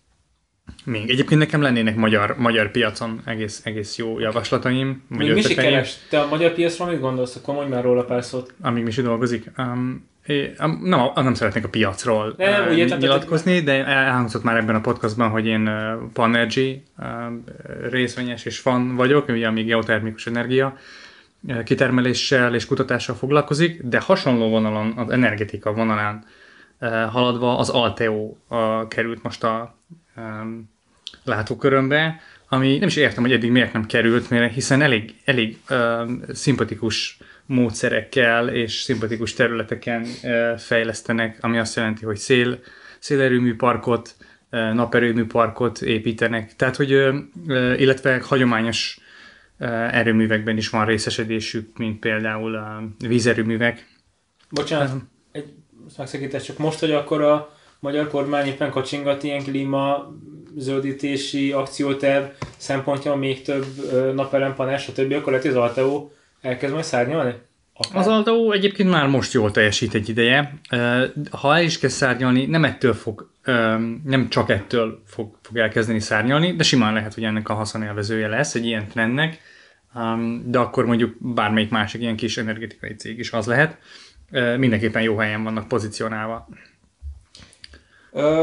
Még. 0.86 1.10
Egyébként 1.10 1.40
nekem 1.40 1.62
lennének 1.62 1.96
magyar, 1.96 2.36
magyar 2.38 2.72
piacon 2.72 3.22
egész, 3.26 3.62
egész 3.64 3.98
jó 3.98 4.20
javaslataim, 4.20 5.04
Még 5.08 5.34
mi 5.34 5.42
sikeres? 5.42 5.98
Te 6.10 6.20
a 6.20 6.28
magyar 6.28 6.54
piacról 6.54 6.88
mit 6.90 7.00
gondolsz? 7.00 7.36
Akkor 7.36 7.54
mondj 7.54 7.72
már 7.72 7.84
róla 7.84 8.04
pár 8.04 8.24
szót. 8.24 8.54
amíg 8.62 8.84
mi 8.84 8.90
is 8.90 8.96
dolgozik. 8.96 9.52
Um, 9.58 10.08
é, 10.26 10.54
nem, 10.58 11.12
nem 11.16 11.34
szeretnék 11.34 11.66
a 11.66 11.70
piacról 11.70 12.34
Nem, 12.38 12.52
nem, 12.52 12.72
úgy 12.72 12.78
értem, 12.78 12.98
nyilatkozni, 12.98 13.60
de 13.60 13.86
elhangzott 13.86 14.44
már 14.44 14.58
ebben 14.58 14.76
a 14.76 14.82
podcastban, 14.82 15.30
hogy 15.30 15.46
én 15.46 15.68
uh, 15.68 16.12
Panergy 16.14 16.82
részvényes 17.90 18.46
és 18.46 18.60
fan 18.60 18.96
vagyok, 18.96 19.28
ugye 19.28 19.48
ami 19.48 19.64
geotermikus 19.64 20.28
energia 20.28 20.78
uh, 21.48 21.64
kitermeléssel 21.64 22.56
és 22.56 22.66
kutatással 22.66 23.16
foglalkozik, 23.16 23.82
de 23.84 24.00
hasonló 24.00 24.50
vonalon, 24.50 24.94
az 24.98 25.10
energetika 25.10 25.74
vonalán 25.74 26.24
uh, 26.80 27.04
haladva 27.04 27.58
az 27.58 27.70
Alteo 27.70 28.36
került 28.88 29.24
most 29.24 29.44
a 29.44 29.76
um, 30.16 30.70
látókörömbe, 31.24 32.22
ami 32.48 32.78
nem 32.78 32.88
is 32.88 32.96
értem, 32.96 33.24
hogy 33.24 33.32
eddig 33.32 33.52
miért 33.52 33.74
nem 33.74 33.86
került, 33.86 34.30
mert 34.30 34.54
hiszen 34.54 34.82
elég, 34.82 35.16
elég 35.26 35.58
uh, 35.70 36.12
szimpatikus 36.34 37.18
módszerekkel 37.46 38.50
és 38.50 38.74
szimpatikus 38.74 39.34
területeken 39.34 40.02
uh, 40.24 40.58
fejlesztenek, 40.58 41.38
ami 41.42 41.58
azt 41.58 41.76
jelenti, 41.76 42.06
hogy 42.06 42.18
szél, 42.18 42.60
szélerőmű 43.00 43.56
parkot, 43.56 44.16
uh, 44.52 44.74
naperőmű 44.74 45.26
parkot 45.26 45.82
építenek, 45.82 46.56
tehát 46.56 46.76
hogy, 46.76 46.94
uh, 46.94 47.16
illetve 47.80 48.22
hagyományos 48.24 49.00
uh, 49.60 49.98
erőművekben 49.98 50.58
is 50.58 50.70
van 50.70 50.86
részesedésük, 50.86 51.78
mint 51.78 52.00
például 52.00 52.56
a 52.56 52.84
vízerőművek. 52.98 53.88
Bocsánat, 54.50 55.04
egy 55.32 55.54
megszakítás, 55.98 56.44
csak 56.44 56.58
most, 56.58 56.80
hogy 56.80 56.92
akkor 56.92 57.22
a 57.22 57.55
magyar 57.80 58.08
kormány 58.08 58.48
éppen 58.48 58.70
kacsingat 58.70 59.24
ilyen 59.24 59.44
klíma 59.44 60.14
zöldítési 60.58 61.52
akcióterv 61.52 62.26
szempontja 62.58 63.16
még 63.16 63.42
több 63.42 63.66
ö, 63.92 64.14
napelem 64.14 64.78
stb., 64.78 65.12
akkor 65.12 65.32
lehet, 65.32 65.42
hogy 65.42 65.56
az 65.56 65.62
Alteo 65.62 66.10
elkezd 66.42 66.74
majd 66.74 66.86
szárnyalni? 66.86 67.34
Akár? 67.78 68.02
Az 68.02 68.08
Aldo 68.08 68.52
egyébként 68.52 68.90
már 68.90 69.08
most 69.08 69.34
jól 69.34 69.52
teljesít 69.52 69.94
egy 69.94 70.10
ideje. 70.10 70.60
Ha 71.32 71.56
el 71.56 71.64
is 71.64 71.80
kezd 71.80 71.96
szárnyalni, 71.96 72.46
nem 72.46 72.64
ettől 72.64 72.94
fog, 72.94 73.32
nem 74.04 74.28
csak 74.30 74.50
ettől 74.50 75.02
fog, 75.06 75.38
fog 75.42 75.58
elkezdeni 75.58 76.00
szárnyalni, 76.00 76.56
de 76.56 76.64
simán 76.64 76.94
lehet, 76.94 77.14
hogy 77.14 77.24
ennek 77.24 77.50
a 77.50 77.54
haszonélvezője 77.54 78.28
lesz 78.28 78.56
egy 78.56 78.66
ilyen 78.66 78.88
trendnek, 78.88 79.40
de 80.46 80.60
akkor 80.60 80.86
mondjuk 80.86 81.16
bármelyik 81.20 81.70
másik 81.70 82.02
ilyen 82.02 82.16
kis 82.16 82.38
energetikai 82.38 82.96
cég 82.96 83.20
is 83.20 83.32
az 83.32 83.46
lehet. 83.46 83.78
Mindenképpen 84.58 85.02
jó 85.02 85.18
helyen 85.18 85.44
vannak 85.44 85.68
pozícionálva. 85.68 86.48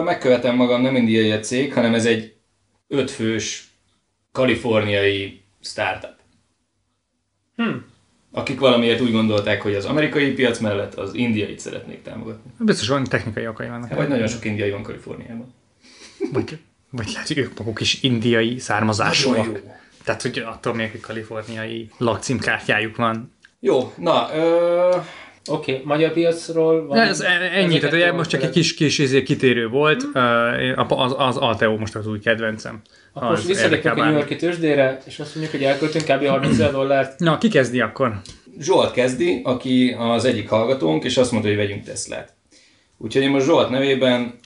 Megkövetem 0.05 0.57
magam, 0.57 0.83
nem 0.83 0.97
indiai 0.97 1.31
a 1.31 1.41
cég, 1.41 1.73
hanem 1.73 1.95
ez 1.95 2.07
egy 2.07 2.35
ötfős 2.89 3.71
kaliforniai 4.33 5.43
startup. 5.61 6.15
Hm. 7.57 7.77
Akik 8.33 8.61
valamiért 8.61 9.01
úgy 9.01 9.13
gondolták, 9.13 9.63
hogy 9.63 9.75
az 9.75 9.85
amerikai 9.85 10.33
piac 10.33 10.59
mellett 10.59 10.95
az 10.95 11.15
indiait 11.15 11.59
szeretnék 11.59 12.03
támogatni. 12.03 12.51
Biztos 12.59 12.89
van 12.89 13.05
technikai 13.05 13.47
okai 13.47 13.69
vannak. 13.69 13.95
Vagy 13.95 14.09
nagyon 14.09 14.27
sok 14.27 14.45
indiai 14.45 14.71
van 14.71 14.83
Kaliforniában. 14.83 15.55
Vagy, 16.33 16.59
vagy 16.91 17.11
lehet, 17.13 17.29
hogy 17.29 17.39
ők 17.39 17.59
maguk 17.59 17.81
is 17.81 18.03
indiai 18.03 18.59
származásúak. 18.59 19.61
Tehát, 20.05 20.23
hogy 20.23 20.39
attól 20.39 20.75
még, 20.75 20.91
hogy 20.91 21.01
kaliforniai 21.01 21.91
lakcímkártyájuk 21.99 22.97
van. 22.97 23.33
Jó, 23.61 23.93
na, 23.97 24.29
ö, 24.35 24.97
Oké, 25.51 25.73
okay, 25.73 25.85
magyar 25.85 26.13
piacról 26.13 26.87
van... 26.87 26.99
Ez 26.99 27.21
e- 27.21 27.51
ennyi, 27.53 27.79
tehát 27.79 27.95
ugye 27.95 28.13
most 28.13 28.31
csak 28.31 28.43
egy 28.43 28.51
kis, 28.51 28.75
kis 28.75 28.99
izé, 28.99 29.23
kitérő 29.23 29.69
volt, 29.69 30.03
uh, 30.03 31.01
az, 31.01 31.15
az 31.17 31.37
Alteo 31.37 31.77
most 31.77 31.95
az 31.95 32.07
új 32.07 32.19
kedvencem. 32.19 32.81
Akkor 33.13 33.31
most 33.31 33.47
visszalépünk 33.47 33.97
a 33.97 34.05
New. 34.05 34.13
Yorki 34.13 34.37
tőzsdére, 34.37 35.01
és 35.05 35.19
azt 35.19 35.35
mondjuk, 35.35 35.57
hogy 35.57 35.65
elköltünk 35.65 36.05
kb. 36.05 36.27
30 36.27 36.53
ezer 36.53 36.71
dollárt. 36.71 37.19
Na, 37.21 37.39
ki 37.39 37.49
kezdi 37.49 37.81
akkor? 37.81 38.21
Zsolt 38.59 38.93
kezdi, 38.93 39.41
aki 39.45 39.97
az 39.99 40.25
egyik 40.25 40.49
hallgatónk, 40.49 41.05
és 41.05 41.17
azt 41.17 41.31
mondta, 41.31 41.49
hogy 41.49 41.59
vegyünk 41.59 41.85
Teslát. 41.85 42.35
Úgyhogy 42.99 43.23
én 43.23 43.31
most 43.31 43.47
Zsolt 43.47 43.71
nevében 43.71 44.39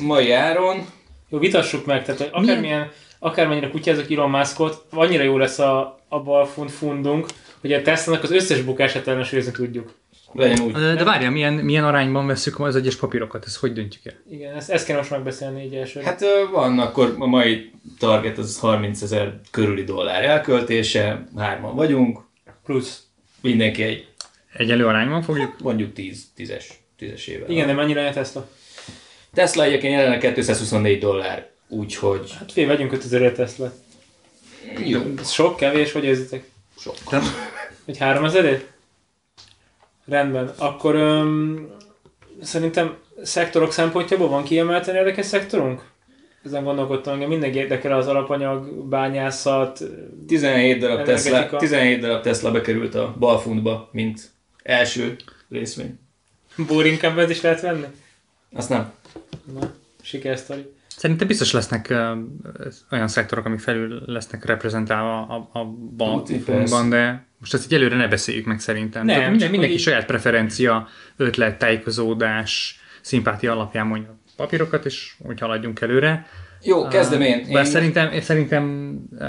mai 0.00 0.32
áron 0.32 0.86
Jó, 1.28 1.38
vitassuk 1.38 1.86
meg, 1.86 2.04
tehát 2.04 2.20
hogy 2.20 2.30
akármilyen, 2.32 2.90
akármennyire 3.18 3.68
kutyázok 3.68 4.10
Elon 4.10 4.30
Muskot, 4.30 4.84
annyira 4.90 5.22
jó 5.22 5.38
lesz 5.38 5.58
a, 5.58 5.98
a 6.08 6.20
balfund 6.20 6.70
fundunk, 6.70 7.26
hogy 7.60 7.72
a 7.72 7.82
Tesla-nak 7.82 8.22
az 8.22 8.30
összes 8.30 8.60
bukását 8.60 9.08
ellenőrizni 9.08 9.52
tudjuk. 9.52 10.00
Legyen 10.32 10.60
úgy. 10.60 10.72
De 10.72 11.04
várjál, 11.04 11.30
milyen, 11.30 11.52
milyen 11.52 11.84
arányban 11.84 12.26
veszük 12.26 12.60
az 12.60 12.76
egyes 12.76 12.96
papírokat, 12.96 13.44
ezt 13.46 13.56
hogy 13.56 13.72
döntjük 13.72 14.04
el? 14.06 14.14
Igen, 14.30 14.54
ezt, 14.54 14.70
ezt 14.70 14.86
kell 14.86 14.96
most 14.96 15.10
megbeszélni 15.10 15.64
így 15.64 15.74
elsőre. 15.74 16.04
Hát 16.06 16.24
van, 16.52 16.78
akkor 16.78 17.14
a 17.18 17.26
mai 17.26 17.70
target 17.98 18.38
az 18.38 18.58
30 18.58 19.02
ezer 19.02 19.40
körüli 19.50 19.84
dollár 19.84 20.24
elköltése, 20.24 21.26
hárman 21.36 21.74
vagyunk, 21.74 22.20
Plusz. 22.64 23.02
mindenki 23.40 23.82
egy, 23.82 24.06
Egyelő 24.52 24.86
arányban 24.86 25.22
fogjuk? 25.22 25.60
mondjuk 25.60 25.92
10, 25.92 26.24
10-es, 26.38 26.64
10-es 27.00 27.26
éve. 27.26 27.44
Igen, 27.48 27.66
de 27.66 27.72
mennyire 27.72 28.00
lehet 28.00 28.16
ezt 28.16 28.36
a... 28.36 28.48
Tesla 29.34 29.64
egyébként 29.64 29.92
jelenleg 29.94 30.18
224 30.20 30.98
dollár, 30.98 31.50
úgyhogy 31.68 32.34
Hát 32.38 32.52
fél, 32.52 32.66
vegyünk 32.66 32.92
5000 32.92 33.32
Tesla. 33.32 33.72
jó, 34.84 35.00
sok, 35.24 35.56
kevés, 35.56 35.92
vagy 35.92 36.04
érzitek? 36.04 36.50
sok. 36.78 36.94
Vagy 37.84 37.98
3000 37.98 38.62
Rendben. 40.04 40.52
Akkor 40.58 40.94
öm, 40.94 41.68
szerintem 42.42 42.96
szektorok 43.22 43.72
szempontjából 43.72 44.28
van 44.28 44.44
kiemelten 44.44 44.94
érdekes 44.94 45.26
szektorunk? 45.26 45.90
Ezen 46.44 46.64
gondolkodtam, 46.64 47.12
engem 47.12 47.28
mindenki 47.28 47.58
érdekel 47.58 47.92
az 47.92 48.06
alapanyag, 48.06 48.88
bányászat, 48.88 49.80
17 50.26 50.78
darab, 50.78 51.04
Tesla, 51.04 51.28
Energetika. 51.30 51.56
17 51.56 52.00
darab 52.00 52.22
Tesla 52.22 52.50
bekerült 52.50 52.94
a 52.94 53.14
balfuntba, 53.18 53.88
mint 53.92 54.30
első 54.62 55.16
részvény. 55.48 55.98
boring 56.56 57.00
is 57.28 57.40
lehet 57.40 57.60
venni? 57.60 57.86
Azt 58.52 58.68
nem. 58.68 58.92
Na, 59.52 59.72
sikersztori. 60.02 60.72
Szerintem 60.96 61.26
biztos 61.26 61.52
lesznek 61.52 61.86
uh, 61.90 62.18
olyan 62.90 63.08
szektorok, 63.08 63.44
amik 63.44 63.60
felül 63.60 64.02
lesznek 64.06 64.44
reprezentálva 64.44 65.26
a, 65.26 65.58
a 65.58 65.64
bankban, 65.96 66.88
de 66.90 67.26
most 67.38 67.54
ezt 67.54 67.64
így 67.64 67.74
előre 67.74 67.96
ne 67.96 68.08
beszéljük 68.08 68.46
meg 68.46 68.60
szerintem. 68.60 69.04
Nem, 69.04 69.14
Tehát 69.14 69.30
minden, 69.30 69.50
mindenki 69.50 69.74
így- 69.74 69.80
saját 69.80 70.06
preferencia, 70.06 70.88
ötlet, 71.16 71.58
tájékozódás, 71.58 72.80
szimpátia 73.00 73.52
alapján 73.52 73.86
mondja 73.86 74.20
papírokat, 74.36 74.84
és 74.84 75.14
úgy 75.18 75.40
haladjunk 75.40 75.80
előre. 75.80 76.26
Jó, 76.62 76.88
kezdem 76.88 77.20
én. 77.20 77.46
Bár 77.52 77.64
én 77.64 77.70
szerintem, 77.70 78.12
én 78.12 78.20
szerintem 78.20 78.94
uh, 79.10 79.28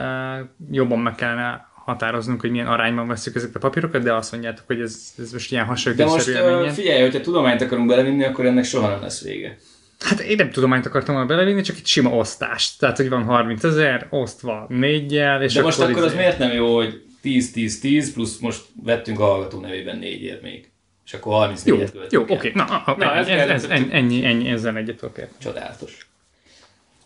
jobban 0.72 1.00
meg 1.00 1.16
kellene 1.16 1.68
határoznunk, 1.86 2.42
hogy 2.42 2.52
milyen 2.52 2.68
arányban 2.68 3.08
veszük 3.08 3.36
ezeket 3.36 3.56
a 3.56 3.60
papírokat, 3.60 4.04
de 4.04 4.14
azt 4.14 4.32
mondjátok, 4.32 4.68
hogy 4.68 4.82
ez, 4.82 5.14
ez 5.18 5.32
most 5.32 5.52
ilyen 5.52 5.78
de 5.96 6.06
most 6.06 6.28
uh, 6.28 6.70
figyelj, 6.70 7.02
hogyha 7.02 7.22
tudományt 7.22 7.62
akarunk 7.62 7.88
belevinni, 7.88 8.24
akkor 8.24 8.46
ennek 8.46 8.64
soha 8.64 8.90
nem 8.90 9.02
lesz 9.02 9.24
vége. 9.24 9.58
Hát 10.04 10.20
én 10.20 10.36
nem 10.36 10.52
tudományt 10.52 10.86
akartam 10.86 11.14
volna 11.16 11.30
belevinni, 11.30 11.62
csak 11.62 11.76
egy 11.78 11.86
sima 11.86 12.10
osztást. 12.10 12.80
Tehát, 12.80 12.98
hogy 12.98 13.10
van 13.10 13.24
30 13.24 13.64
ezer, 13.64 14.08
osztva 14.10 14.66
négyel, 14.70 15.44
és 15.44 15.54
De 15.54 15.62
most 15.62 15.80
akkor 15.80 15.98
az 15.98 16.06
izé- 16.06 16.16
miért 16.16 16.38
nem 16.38 16.52
jó, 16.52 16.76
hogy 16.76 17.04
10-10-10, 17.24 18.10
plusz 18.14 18.38
most 18.38 18.62
vettünk 18.84 19.20
a 19.20 19.26
hallgató 19.26 19.60
nevében 19.60 19.98
négyért 19.98 20.42
még. 20.42 20.72
És 21.06 21.14
akkor 21.14 21.34
34 21.34 21.92
Jó, 21.94 22.02
jó, 22.10 22.36
oké. 22.36 22.52
Na, 22.54 22.64
a, 22.64 22.96
Na, 22.98 23.16
ez, 23.16 23.28
ez 23.28 23.50
ez, 23.50 23.64
ennyi, 23.64 23.88
ennyi, 23.92 24.26
ennyi, 24.26 24.50
ezzel 24.50 24.78
egyet 24.78 24.98
tudok. 24.98 25.20
Csodálatos. 25.38 26.08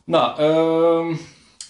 Na, 0.04 0.36
öm, 0.38 1.20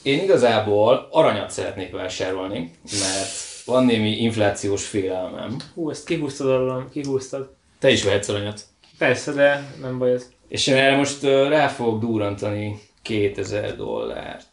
én 0.03 0.23
igazából 0.23 1.07
aranyat 1.11 1.49
szeretnék 1.51 1.91
vásárolni, 1.91 2.71
mert 2.99 3.29
van 3.65 3.85
némi 3.85 4.21
inflációs 4.21 4.87
félelmem. 4.87 5.55
Hú, 5.73 5.89
ezt 5.89 6.05
kihúztad 6.05 6.47
alól, 6.49 6.89
kihúztad. 6.91 7.55
Te 7.79 7.89
is 7.89 8.03
vehetsz 8.03 8.27
aranyat. 8.29 8.61
Persze, 8.97 9.31
de 9.31 9.73
nem 9.81 9.97
baj 9.97 10.11
ez. 10.11 10.31
És 10.47 10.67
én 10.67 10.75
erre 10.75 10.95
most 10.95 11.23
rá 11.23 11.67
fogok 11.67 11.99
durrantani 11.99 12.79
2000 13.01 13.75
dollárt. 13.75 14.47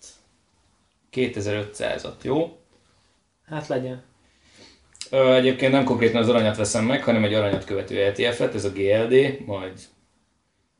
2500-at, 1.13 2.23
jó? 2.23 2.59
Hát 3.47 3.67
legyen. 3.67 4.03
Egyébként 5.11 5.73
nem 5.73 5.85
konkrétan 5.85 6.23
az 6.23 6.29
aranyat 6.29 6.57
veszem 6.57 6.85
meg, 6.85 7.05
hanem 7.05 7.25
egy 7.25 7.35
aranyat 7.35 7.65
követő 7.65 8.03
ETF-et, 8.03 8.55
ez 8.55 8.65
a 8.65 8.71
GLD, 8.71 9.47
majd 9.47 9.81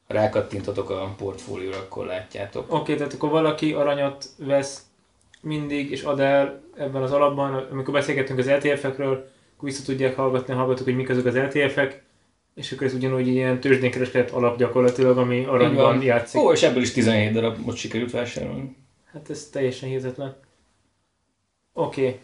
ha 0.07 0.15
rákattintotok 0.15 0.91
a 0.91 1.15
portfólióra, 1.17 1.77
akkor 1.77 2.07
látjátok. 2.07 2.73
Oké, 2.73 2.95
tehát 2.95 3.13
akkor 3.13 3.31
valaki 3.31 3.73
aranyat 3.73 4.27
vesz 4.39 4.83
mindig, 5.41 5.91
és 5.91 6.03
ad 6.03 6.21
el 6.21 6.63
ebben 6.77 7.03
az 7.03 7.13
alapban, 7.13 7.55
amikor 7.55 7.95
beszélgetünk 7.95 8.39
az 8.39 8.51
LTF-ekről, 8.51 9.13
akkor 9.57 9.69
vissza 9.69 9.83
tudják 9.83 10.17
hallgatni 10.17 10.53
a 10.53 10.57
hallgatók, 10.57 10.85
hogy 10.85 10.97
mik 10.97 11.09
azok 11.09 11.27
az 11.27 11.37
LTF-ek, 11.37 12.03
és 12.55 12.73
akkor 12.73 12.87
ez 12.87 12.95
ugyanúgy 12.95 13.27
ilyen 13.27 13.61
tőzsdén 13.61 13.91
kereskedett 13.91 14.31
alap 14.31 14.59
gyakorlatilag, 14.59 15.19
ami 15.19 15.45
aranyban 15.45 16.03
játszik. 16.03 16.41
Ó, 16.41 16.53
és 16.53 16.63
ebből 16.63 16.83
is 16.83 16.93
17 16.93 17.33
darab 17.33 17.59
most 17.65 17.79
sikerült 17.79 18.11
vásárolni. 18.11 18.77
Hát 19.13 19.31
ez 19.31 19.49
teljesen 19.53 19.89
hihetetlen. 19.89 20.37
Oké. 21.73 22.21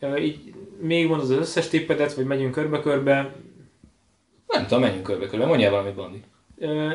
Okay. 0.00 0.24
Így 0.24 0.54
még 0.80 1.08
mondod 1.08 1.30
az 1.30 1.36
összes 1.36 1.68
tippedet, 1.68 2.14
vagy 2.14 2.26
megyünk 2.26 2.52
körbe-körbe. 2.52 3.34
Nem 4.46 4.62
tudom, 4.62 4.80
menjünk 4.80 5.02
körbe-körbe, 5.02 5.46
mondjál 5.46 5.70
valamit, 5.70 5.94
Bandi. 5.94 6.22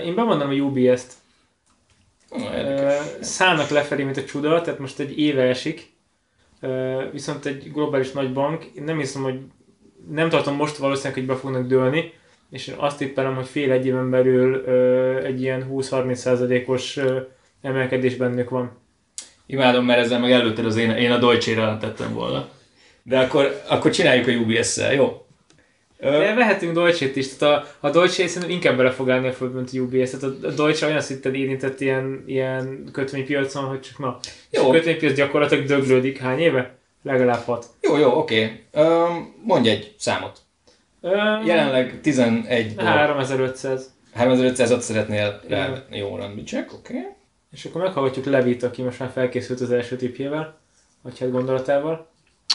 Én 0.06 0.16
bemondom 0.16 0.50
a 0.50 0.54
UBS-t. 0.54 1.14
Szállnak 3.20 3.70
lefelé, 3.70 4.04
mint 4.04 4.18
a 4.18 4.24
csuda, 4.24 4.62
tehát 4.62 4.80
most 4.80 5.00
egy 5.00 5.20
éve 5.20 5.42
esik. 5.42 5.92
Viszont 7.12 7.46
egy 7.46 7.72
globális 7.72 8.12
nagy 8.12 8.34
bank, 8.34 8.64
én 8.64 8.84
nem 8.84 8.98
hiszem, 8.98 9.24
hogy 9.24 9.40
nem 10.10 10.30
tartom 10.30 10.56
most 10.56 10.78
valószínűleg, 10.78 11.18
hogy 11.18 11.26
be 11.26 11.36
fognak 11.36 11.68
dőlni, 11.68 12.14
és 12.52 12.68
én 12.68 12.76
azt 12.78 12.98
tippelem, 12.98 13.36
hogy 13.36 13.48
fél 13.48 13.72
egy 13.72 13.86
éven 13.86 14.10
belül 14.10 14.64
ö, 14.66 15.18
egy 15.24 15.42
ilyen 15.42 15.68
20-30 15.72 16.14
százalékos 16.14 16.98
ö, 16.98 17.20
emelkedés 17.62 18.16
bennük 18.16 18.50
van. 18.50 18.78
Imádom, 19.46 19.86
mert 19.86 20.00
ezzel 20.00 20.20
meg 20.20 20.32
előtted 20.32 20.66
az 20.66 20.76
én, 20.76 20.92
én 20.92 21.12
a 21.12 21.18
Deutsche-re 21.18 21.78
tettem 21.80 22.14
volna. 22.14 22.50
De 23.04 23.20
akkor, 23.20 23.62
akkor 23.68 23.92
csináljuk 23.92 24.28
a 24.28 24.32
UBS-szel, 24.32 24.94
jó? 24.94 25.26
De 26.00 26.34
vehetünk 26.34 26.74
Deutsche-t 26.74 27.16
is, 27.16 27.36
tehát 27.36 27.66
a, 27.82 27.88
a 27.88 27.90
Deutsche 27.90 28.28
szerintem 28.28 28.50
inkább 28.50 28.78
bele 28.78 28.92
fog 28.92 29.10
állni 29.10 29.28
a 29.28 29.34
földbe, 29.34 29.58
mint 29.58 29.70
a 29.74 29.78
UBS. 29.78 30.10
Tehát 30.10 30.24
a, 30.44 30.52
Deutsche 30.52 30.88
olyan 30.88 31.02
szinten 31.02 31.36
érintett 31.36 31.82
ilyen, 31.82 32.24
ilyen 32.26 32.90
kötvénypiacon, 32.92 33.64
hogy 33.64 33.80
csak 33.80 34.00
na. 34.00 34.20
És 34.50 34.60
Jó. 34.60 34.70
a 34.70 34.72
kötvénypiac 34.72 35.14
gyakorlatilag 35.14 35.66
döglődik. 35.66 36.18
Hány 36.18 36.40
éve? 36.40 36.78
Legalább 37.04 37.44
hat. 37.46 37.66
Jó, 37.82 37.98
jó, 37.98 38.18
oké. 38.18 38.64
Öm, 38.72 39.36
mondj 39.44 39.70
egy 39.70 39.94
számot. 39.98 40.40
Jelenleg 41.46 42.02
11 42.02 42.76
dollár. 42.76 43.10
3500. 43.10 43.94
3500-at 44.16 44.80
szeretnél 44.80 45.42
rá. 45.48 45.74
Jó, 45.92 46.16
rendben, 46.16 46.46
check, 46.46 46.74
oké. 46.74 46.98
Okay. 46.98 47.12
És 47.52 47.66
akkor 47.66 47.82
meghallgatjuk 47.82 48.26
Levit, 48.26 48.64
aki 48.64 48.82
most 48.82 49.00
már 49.00 49.10
felkészült 49.10 49.60
az 49.60 49.72
első 49.72 49.96
tipjével, 49.96 50.60
vagy 51.02 51.20
hát 51.20 51.32
gondolatával. 51.32 52.10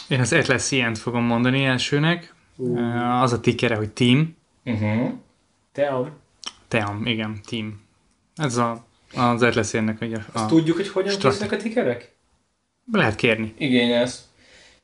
Én 0.09 0.21
az 0.21 0.33
Atlas 0.33 0.71
Ilyen-t 0.71 0.99
fogom 0.99 1.25
mondani 1.25 1.65
elsőnek. 1.65 2.35
Uh, 2.57 3.23
Az 3.23 3.33
a 3.33 3.41
tickere, 3.41 3.77
hogy 3.77 3.91
Team. 3.91 4.37
Uh-huh. 4.65 5.13
Team. 5.73 6.11
Team, 6.69 7.07
igen, 7.07 7.41
Team. 7.49 7.81
Ez 8.37 8.57
a, 8.57 8.85
az 9.15 9.43
Atlas 9.43 9.73
Ilyen-nek 9.73 10.01
ugye 10.01 10.17
Azt 10.33 10.45
a, 10.45 10.47
tudjuk, 10.47 10.77
hogy 10.77 10.89
hogyan 10.89 11.19
készülnek 11.19 11.53
a 11.53 11.57
tikerek? 11.57 12.13
lehet 12.93 13.15
kérni. 13.15 13.55
Igényelsz. 13.59 14.29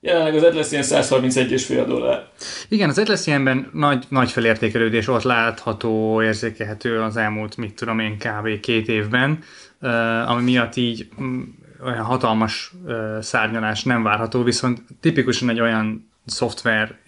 Jelenleg 0.03 0.35
az 0.35 0.43
Atlas 0.43 0.71
ilyen 0.71 0.85
131,5 0.87 1.85
dollár. 1.87 2.29
Igen, 2.69 2.89
az 2.89 2.99
Atlas 2.99 3.27
Ilyen-ben 3.27 3.71
nagy, 3.73 4.05
nagy 4.09 4.31
felértékelődés 4.31 5.07
volt 5.07 5.23
látható, 5.23 6.23
érzékelhető 6.23 7.01
az 7.01 7.17
elmúlt, 7.17 7.57
mit 7.57 7.75
tudom 7.75 7.99
én, 7.99 8.19
kb. 8.19 8.61
két 8.61 8.89
évben, 8.89 9.39
uh, 9.81 10.31
ami 10.31 10.43
miatt 10.43 10.77
így 10.77 11.09
mm, 11.23 11.43
olyan 11.85 12.05
hatalmas 12.05 12.73
uh, 12.85 13.21
szárnyalás 13.21 13.83
nem 13.83 14.03
várható, 14.03 14.43
viszont 14.43 14.83
tipikusan 15.01 15.49
egy 15.49 15.61
olyan 15.61 16.11
szoftver, 16.27 16.99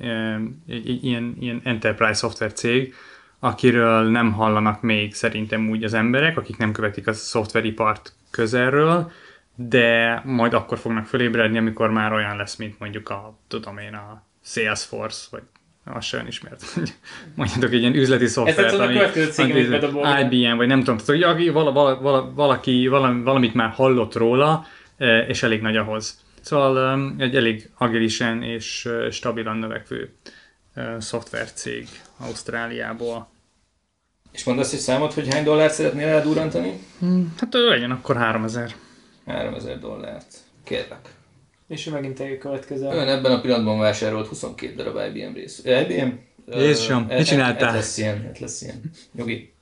egy 0.69 1.05
ilyen, 1.05 1.37
ilyen 1.41 1.61
enterprise 1.65 2.15
szoftver 2.15 2.53
cég, 2.53 2.95
akiről 3.39 4.11
nem 4.11 4.33
hallanak 4.33 4.83
még 4.83 5.15
szerintem 5.15 5.69
úgy 5.69 5.85
az 5.85 5.95
emberek, 5.95 6.37
akik 6.37 6.57
nem 6.57 6.73
követik 6.73 7.07
a 7.07 7.13
szoftveripart 7.13 8.13
közelről, 8.31 9.11
de 9.55 10.21
majd 10.25 10.55
akkor 10.55 10.79
fognak 10.79 11.07
fölébredni, 11.07 11.59
amikor 11.59 11.91
már 11.91 12.13
olyan 12.13 12.37
lesz, 12.37 12.57
mint 12.57 12.79
mondjuk 12.79 13.09
a, 13.09 13.39
tudom 13.49 13.79
én, 13.79 13.95
a 13.95 14.23
Salesforce, 14.45 15.27
vagy 15.31 15.43
az 15.85 16.15
olyan 16.15 16.27
ismert, 16.27 16.63
hogy 16.63 16.95
mondjátok 17.37 17.73
egy 17.73 17.81
ilyen 17.81 17.95
üzleti 17.95 18.27
szoftvert, 18.27 18.73
ami, 18.73 18.99
bedobol. 19.69 20.19
IBM, 20.19 20.57
vagy 20.57 20.67
nem 20.67 20.79
tudom, 20.79 20.97
tehát 20.97 21.37
hogy 21.37 21.53
vala, 21.53 21.73
vala, 21.73 22.01
vala, 22.01 22.33
valaki 22.35 22.87
valami, 22.87 23.23
valamit 23.23 23.55
már 23.55 23.71
hallott 23.71 24.15
róla, 24.15 24.67
eh, 24.97 25.29
és 25.29 25.43
elég 25.43 25.61
nagy 25.61 25.77
ahhoz. 25.77 26.21
Szóval 26.41 26.91
em, 26.91 27.15
egy 27.19 27.37
elég 27.37 27.71
agilisen 27.79 28.43
és 28.43 28.87
eh, 28.87 29.11
stabilan 29.11 29.57
növekvő 29.57 30.15
szoftvercég 30.99 31.89
Ausztráliából. 32.19 33.31
És 34.33 34.45
mondasz 34.45 34.73
egy 34.73 34.79
számot, 34.79 35.13
hogy 35.13 35.33
hány 35.33 35.45
dollárt 35.45 35.73
szeretnél 35.73 36.07
eldurrantani? 36.07 36.81
Hát 37.39 37.55
ö, 37.55 37.69
legyen 37.69 37.91
akkor 37.91 38.17
3000. 38.17 38.75
3000 39.27 39.79
dollárt. 39.79 40.37
Kérlek. 40.65 41.15
És 41.69 41.87
ő 41.87 41.91
megint 41.91 42.21
eljön 42.21 42.39
következő. 42.39 42.87
Ön 42.87 43.09
ebben 43.09 43.33
a 43.33 43.41
pillanatban 43.41 43.79
vásárolt 43.79 44.27
22 44.27 44.75
darab 44.75 45.15
IBM 45.15 45.35
rész. 45.35 45.63
IBM? 45.65 46.09
Jézusom, 46.59 47.03
mit 47.03 47.27
csináltál? 47.27 47.69
Ez 47.69 47.75
lesz 47.75 47.99
ilyen, 47.99 48.31
ez 48.33 48.39
lesz 48.39 48.63
ilyen. 48.63 48.81
Nyugi. 49.13 49.53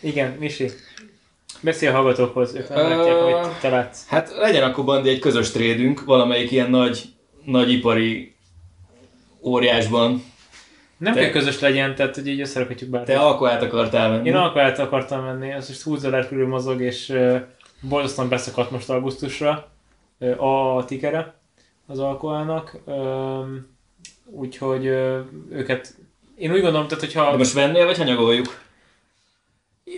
Igen, 0.00 0.36
Misi. 0.38 0.70
Beszél 1.60 1.90
a 1.90 1.92
hallgatókhoz, 1.92 2.54
ők 2.54 2.68
nem 2.68 2.88
látják, 2.88 3.16
amit 3.16 3.60
te 3.60 3.68
látsz. 3.68 4.06
Hát 4.06 4.34
legyen 4.36 4.62
akkor 4.62 4.84
Bandi 4.84 5.08
egy 5.08 5.18
közös 5.18 5.50
trédünk, 5.50 6.04
valamelyik 6.04 6.50
ilyen 6.50 6.70
nagy, 6.70 7.02
nagy 7.44 7.70
ipari 7.72 8.34
óriásban. 9.42 10.24
Nem 10.98 11.14
te- 11.14 11.20
kell 11.20 11.30
közös 11.30 11.60
legyen, 11.60 11.94
tehát 11.94 12.14
hogy 12.14 12.26
így 12.26 12.40
összerakhatjuk 12.40 12.90
bármit. 12.90 13.10
Te 13.10 13.18
alkoát 13.18 13.62
akartál 13.62 14.10
venni. 14.10 14.28
Én 14.28 14.34
alkoholt 14.34 14.78
akartam 14.78 15.24
menni, 15.24 15.52
az 15.52 15.68
most 15.68 15.82
20 15.82 16.00
dollár 16.00 16.28
körül 16.28 16.48
mozog, 16.48 16.80
és 16.80 17.08
uh, 17.08 17.40
borzasztóan 17.80 18.28
beszakadt 18.28 18.70
most 18.70 18.90
augusztusra 18.90 19.70
a 20.36 20.84
tikere 20.84 21.34
az 21.86 21.98
alkoholnak. 21.98 22.76
Úgyhogy 24.24 24.84
őket, 25.50 25.94
én 26.36 26.52
úgy 26.52 26.60
gondolom, 26.60 26.88
tehát 26.88 27.04
hogyha 27.04 27.30
De 27.30 27.36
most 27.36 27.52
vennél, 27.52 27.84
vagy 27.84 27.96
hanyagoljuk? 27.96 28.60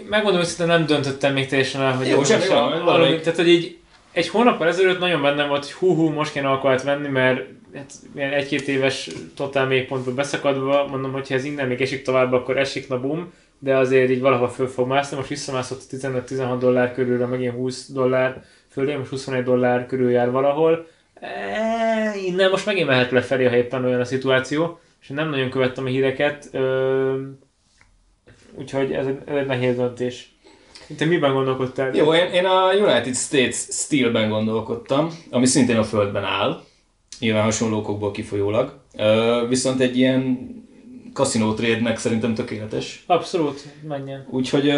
Megmondom, 0.09 0.41
hogy 0.41 0.49
szerintem 0.49 0.79
nem 0.79 0.87
döntöttem 0.87 1.33
még 1.33 1.47
teljesen 1.47 1.81
el, 1.81 1.97
hogy 1.97 2.09
Jó, 2.09 2.21
ez 2.21 2.27
semmi 2.27 2.39
most 2.41 2.83
van. 2.83 3.21
Tehát, 3.21 3.37
hogy 3.37 3.49
így 3.49 3.79
egy 4.12 4.29
hónappal 4.29 4.67
ezelőtt 4.69 4.99
nagyon 4.99 5.23
bennem 5.23 5.49
volt, 5.49 5.65
hogy 5.65 5.73
hú, 5.73 5.95
hú 5.95 6.09
most 6.09 6.33
kéne 6.33 6.49
alkoholt 6.49 6.83
venni, 6.83 7.09
mert 7.09 7.41
hát, 7.75 7.93
ilyen 8.15 8.33
egy-két 8.33 8.69
éves 8.69 9.11
totál 9.37 9.67
mélypontba 9.67 10.15
beszakadva, 10.15 10.87
mondom, 10.87 11.12
hogy 11.12 11.29
ha 11.29 11.35
ez 11.35 11.45
innen 11.45 11.69
még 11.69 11.81
esik 11.81 12.03
tovább, 12.03 12.33
akkor 12.33 12.59
esik, 12.59 12.89
na 12.89 13.01
bum, 13.01 13.33
de 13.62 13.76
azért 13.76 14.11
így 14.11 14.21
valahol 14.21 14.49
föl 14.49 14.66
fog 14.66 14.87
mászni, 14.87 15.16
most 15.16 15.28
visszamászott 15.28 15.83
15-16 15.90 16.57
dollár 16.59 16.92
körülre, 16.92 17.26
megint 17.26 17.54
20 17.54 17.88
dollár 17.88 18.42
fölé, 18.69 18.97
most 18.97 19.11
21 19.11 19.42
dollár 19.42 19.87
körül 19.87 20.11
jár 20.11 20.31
valahol. 20.31 20.87
E, 21.14 22.16
innen 22.16 22.50
most 22.50 22.66
megint 22.66 22.87
mehet 22.87 23.11
lefelé, 23.11 23.45
ha 23.45 23.57
éppen 23.57 23.85
olyan 23.85 24.00
a 24.00 24.04
szituáció, 24.04 24.81
és 25.00 25.09
nem 25.09 25.31
nagyon 25.31 25.50
követtem 25.50 25.85
a 25.85 25.88
híreket, 25.88 26.49
ö, 26.52 27.21
úgyhogy 28.54 28.92
ez 28.92 29.07
egy, 29.07 29.19
ez 29.25 29.37
egy 29.37 29.47
nehéz 29.47 29.76
döntés. 29.76 30.35
Te 30.97 31.04
miben 31.04 31.33
gondolkodtál? 31.33 31.95
Jó, 31.95 32.14
én, 32.14 32.33
én 32.33 32.45
a 32.45 32.73
United 32.73 33.14
States 33.14 33.54
Steel-ben 33.54 34.28
gondolkodtam, 34.28 35.09
ami 35.31 35.47
szintén 35.47 35.76
a 35.76 35.85
földben 35.85 36.25
áll, 36.25 36.62
nyilván 37.19 37.42
hasonló 37.42 37.76
okokból 37.76 38.11
kifolyólag. 38.11 38.78
Ö, 38.97 39.45
viszont 39.49 39.81
egy 39.81 39.99
ilyen 39.99 40.50
kaszinó 41.12 41.54
trade-nek 41.54 41.99
szerintem 41.99 42.35
tökéletes. 42.35 43.04
Abszolút, 43.07 43.64
menjen. 43.83 44.26
Úgyhogy 44.31 44.69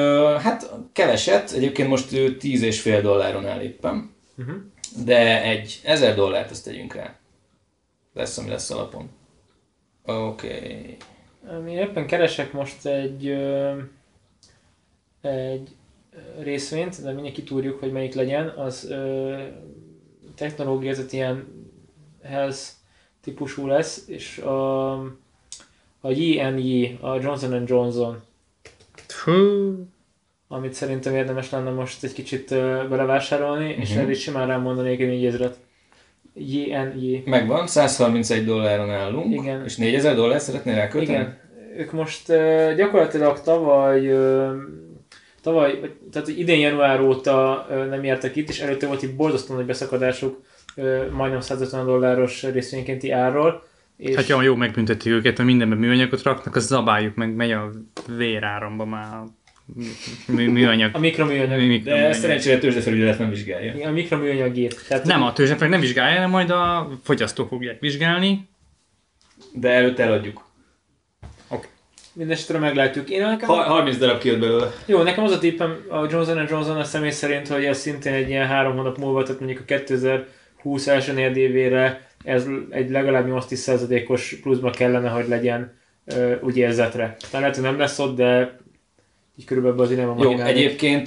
hát 0.41 0.71
keveset, 0.93 1.51
egyébként 1.51 1.89
most 1.89 2.13
ő 2.13 2.37
10,5 2.41 2.99
dolláron 3.03 3.47
áll 3.47 3.61
éppen. 3.61 4.15
Uh-huh. 4.39 4.57
De 5.05 5.43
egy 5.43 5.81
1000 5.85 6.15
dollárt 6.15 6.51
ezt 6.51 6.65
tegyünk 6.65 6.95
rá. 6.95 7.19
Lesz, 8.15 8.39
ami 8.39 8.49
lesz 8.49 8.71
alapon. 8.71 9.11
Oké. 10.05 10.97
Okay. 11.43 11.73
Én 11.73 11.79
éppen 11.79 12.07
keresek 12.07 12.53
most 12.53 12.87
egy, 12.87 13.29
egy 15.21 15.69
részvényt, 16.39 17.03
de 17.03 17.13
mindjárt 17.13 17.37
kitúrjuk, 17.37 17.81
hogy 17.81 17.93
melyik 17.93 18.15
legyen. 18.15 18.49
Az 18.49 18.91
ö, 18.91 19.43
technológia, 20.35 20.91
ez 20.91 21.13
ilyen 21.13 21.69
health 22.23 22.61
típusú 23.21 23.67
lesz, 23.67 24.05
és 24.09 24.39
a, 24.39 24.93
a 26.05 26.11
JNJ, 26.11 26.99
a 27.01 27.21
Johnson 27.21 27.65
Johnson, 27.67 28.23
Hú, 29.25 29.33
amit 30.49 30.73
szerintem 30.73 31.15
érdemes 31.15 31.51
lenne 31.51 31.71
most 31.71 32.05
egy 32.05 32.13
kicsit 32.13 32.49
belevásárolni, 32.89 33.69
uh-huh. 33.69 33.83
és 33.83 33.91
Mhm. 33.91 33.99
erre 33.99 34.11
is 34.11 34.21
simán 34.21 34.47
rámondanék 34.47 35.01
egy 35.01 35.09
4000-et. 35.09 35.55
JNJ. 36.35 37.23
Megvan, 37.25 37.67
131 37.67 38.45
dolláron 38.45 38.91
állunk, 38.91 39.35
Igen. 39.35 39.65
és 39.65 39.77
4000 39.77 40.15
dollár 40.15 40.41
szeretnél 40.41 40.75
rákölteni? 40.75 41.19
Igen. 41.19 41.39
Ők 41.77 41.93
most 41.93 42.29
uh, 42.29 42.75
gyakorlatilag 42.75 43.41
tavaly, 43.41 44.13
uh, 44.13 44.53
tavaly, 45.43 45.81
tehát 46.13 46.29
idén 46.29 46.59
január 46.59 47.01
óta 47.01 47.67
uh, 47.71 47.89
nem 47.89 48.05
értek 48.05 48.37
itt, 48.37 48.49
és 48.49 48.61
előtte 48.61 48.87
volt 48.87 49.03
itt 49.03 49.17
borzasztó 49.17 49.55
nagy 49.55 49.67
beszakadásuk, 49.67 50.41
majdnem 51.11 51.41
150 51.41 51.87
dolláros 51.87 52.43
részvénykénti 52.43 53.11
árról. 53.11 53.63
És 53.97 54.15
hát 54.15 54.27
jó, 54.27 54.41
jó 54.41 54.55
megbüntetik 54.55 55.13
őket, 55.13 55.37
mert 55.37 55.49
mindenben 55.49 55.79
műanyagot 55.79 56.23
raknak, 56.23 56.57
az 56.57 56.67
zabáljuk 56.67 57.15
meg, 57.15 57.35
megy 57.35 57.53
a 57.53 57.71
véráramba 58.17 58.85
már 58.85 59.15
a 59.15 59.25
mű, 60.27 60.51
műanyag. 60.51 60.95
a 60.95 60.99
mikroműanyag. 60.99 61.61
Mi- 61.61 61.79
De 61.79 61.95
ezt 62.07 62.21
szerencsére 62.21 62.59
tőzsdefelügyelet 62.59 63.19
nem 63.19 63.31
vizsgálja. 63.31 63.89
A 63.89 63.91
mikroműanyagét. 63.91 64.85
Tehát 64.89 65.05
Nem, 65.05 65.23
a 65.23 65.33
tőzsdefek 65.33 65.69
nem 65.69 65.81
vizsgálja, 65.81 66.15
hanem 66.15 66.31
majd 66.31 66.51
a 66.51 66.91
fogyasztók 67.03 67.49
fogják 67.49 67.81
vizsgálni. 67.81 68.49
De 69.53 69.69
előtte 69.71 70.03
eladjuk. 70.03 70.53
Mindenesetre 72.17 72.59
meglátjuk. 72.59 73.11
Én 73.11 73.23
nekem, 73.27 73.49
Ha, 73.49 73.55
30 73.63 73.97
darab 73.97 74.19
kijött 74.19 74.39
belőle. 74.41 74.71
Jó, 74.87 75.03
nekem 75.03 75.25
az 75.25 75.33
a 75.33 75.39
tippem 75.39 75.77
a 75.89 76.07
Johnson 76.11 76.47
Johnson 76.49 76.77
a 76.77 76.85
személy 76.85 77.11
szerint, 77.11 77.49
hogy 77.49 77.65
ez 77.65 77.79
szintén 77.79 78.13
egy 78.13 78.29
ilyen 78.29 78.47
három 78.47 78.77
hónap 78.77 78.99
múlva, 78.99 79.23
tehát 79.23 79.41
mondjuk 79.41 79.61
a 79.61 79.65
2020 79.65 80.87
első 80.87 81.13
negyedévére 81.13 82.09
ez 82.25 82.47
egy 82.71 82.91
legalább 82.91 83.27
8-10%-os 83.29 84.39
pluszba 84.43 84.71
kellene, 84.71 85.09
hogy 85.09 85.29
legyen 85.29 85.73
ö, 86.05 86.35
úgy 86.41 86.57
érzetre. 86.57 87.17
Talán 87.31 87.41
lehet, 87.41 87.55
hogy 87.55 87.65
nem 87.65 87.79
lesz 87.79 87.99
ott, 87.99 88.17
de 88.17 88.59
így 89.37 89.45
körülbelül 89.45 89.81
az 89.81 89.91
irányba 89.91 90.23
Jó, 90.23 90.39
egyébként 90.39 91.07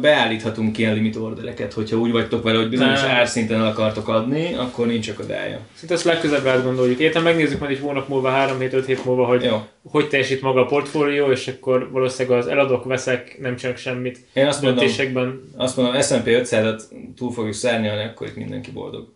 beállíthatunk 0.00 0.78
ilyen 0.78 0.94
limit 0.94 1.16
ordereket, 1.16 1.72
hogyha 1.72 1.96
úgy 1.96 2.10
vagytok 2.10 2.42
vele, 2.42 2.58
hogy 2.58 2.68
bizonyos 2.68 3.00
Nem. 3.00 3.10
árszinten 3.10 3.60
el 3.60 3.66
akartok 3.66 4.08
adni, 4.08 4.54
akkor 4.54 4.86
nincs 4.86 5.08
akadálya. 5.08 5.58
Szinte 5.74 5.94
ezt 5.94 6.04
legközelebb 6.04 6.46
átgondoljuk. 6.46 6.98
Értem, 6.98 7.22
megnézzük 7.22 7.58
majd 7.58 7.70
egy 7.70 7.80
hónap 7.80 8.08
múlva, 8.08 8.28
3 8.28 8.58
hét, 8.58 8.72
5 8.72 8.86
hét 8.86 9.04
múlva, 9.04 9.24
hogy 9.24 9.44
Jó. 9.44 9.66
hogy 9.82 10.08
teljesít 10.08 10.40
maga 10.42 10.60
a 10.60 10.66
portfólió, 10.66 11.30
és 11.30 11.48
akkor 11.48 11.90
valószínűleg 11.90 12.38
az 12.38 12.46
eladok, 12.46 12.84
veszek, 12.84 13.38
nem 13.40 13.56
csinálok 13.56 13.78
semmit 13.78 14.18
Én 14.32 14.46
azt 14.46 14.62
mondom, 14.62 14.78
döntésekben. 14.78 15.42
azt 15.56 15.76
mondom, 15.76 16.00
S&P 16.00 16.26
500-at 16.26 16.82
túl 17.16 17.32
fogjuk 17.32 17.54
szárnyalni, 17.54 18.04
akkor 18.04 18.26
itt 18.26 18.36
mindenki 18.36 18.70
boldog. 18.70 19.14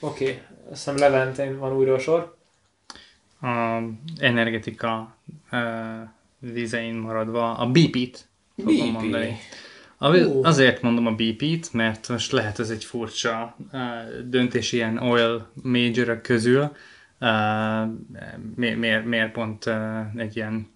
Oké, 0.00 0.24
okay. 0.24 0.38
Azt 0.72 0.84
hiszem 0.84 0.96
Leventén 0.96 1.58
van 1.58 1.72
újra 1.72 1.94
a 1.94 1.98
sor. 1.98 2.36
A 3.42 3.78
energetika 4.18 5.16
uh, 5.52 5.58
vizein 6.38 6.94
maradva 6.94 7.56
a 7.56 7.70
BP-t 7.70 8.28
fogom 8.56 8.86
BP. 8.86 8.92
mondani. 8.92 9.36
A, 9.96 10.16
azért 10.42 10.82
mondom 10.82 11.06
a 11.06 11.14
BP-t, 11.14 11.72
mert 11.72 12.08
most 12.08 12.32
lehet 12.32 12.58
ez 12.58 12.70
egy 12.70 12.84
furcsa 12.84 13.56
uh, 13.72 13.80
döntés 14.24 14.72
ilyen 14.72 14.98
oil 14.98 15.50
major 15.62 16.20
közül. 16.20 16.76
Uh, 17.20 17.88
mi- 18.54 18.74
miért, 18.74 19.04
miért 19.04 19.32
pont 19.32 19.66
uh, 19.66 20.16
egy 20.16 20.36
ilyen 20.36 20.70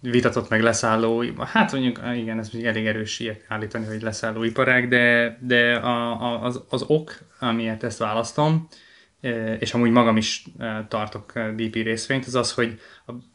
vitatott 0.00 0.48
meg 0.48 0.62
leszálló, 0.62 1.24
hát 1.38 1.72
mondjuk, 1.72 2.00
igen, 2.14 2.38
ez 2.38 2.50
még 2.50 2.64
elég 2.64 2.86
erős 2.86 3.20
ilyet 3.20 3.44
állítani, 3.48 3.86
hogy 3.86 4.02
leszálló 4.02 4.42
iparág, 4.42 4.88
de, 4.88 5.38
de 5.40 5.74
a, 5.74 6.22
a, 6.22 6.44
az, 6.44 6.62
az 6.68 6.84
ok, 6.86 7.18
amiért 7.38 7.82
ezt 7.82 7.98
választom, 7.98 8.68
és 9.58 9.74
amúgy 9.74 9.90
magam 9.90 10.16
is 10.16 10.44
tartok 10.88 11.32
BP 11.56 11.74
részvényt, 11.74 12.26
az 12.26 12.34
az, 12.34 12.52
hogy 12.52 12.80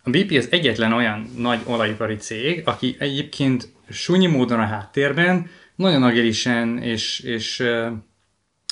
a 0.01 0.09
BP 0.09 0.31
az 0.31 0.47
egyetlen 0.51 0.93
olyan 0.93 1.29
nagy 1.37 1.59
olajipari 1.65 2.15
cég, 2.15 2.61
aki 2.65 2.95
egyébként 2.99 3.73
súnyi 3.89 4.27
módon 4.27 4.59
a 4.59 4.65
háttérben 4.65 5.49
nagyon 5.75 6.03
agilisen 6.03 6.77
és, 6.77 7.19
és, 7.19 7.63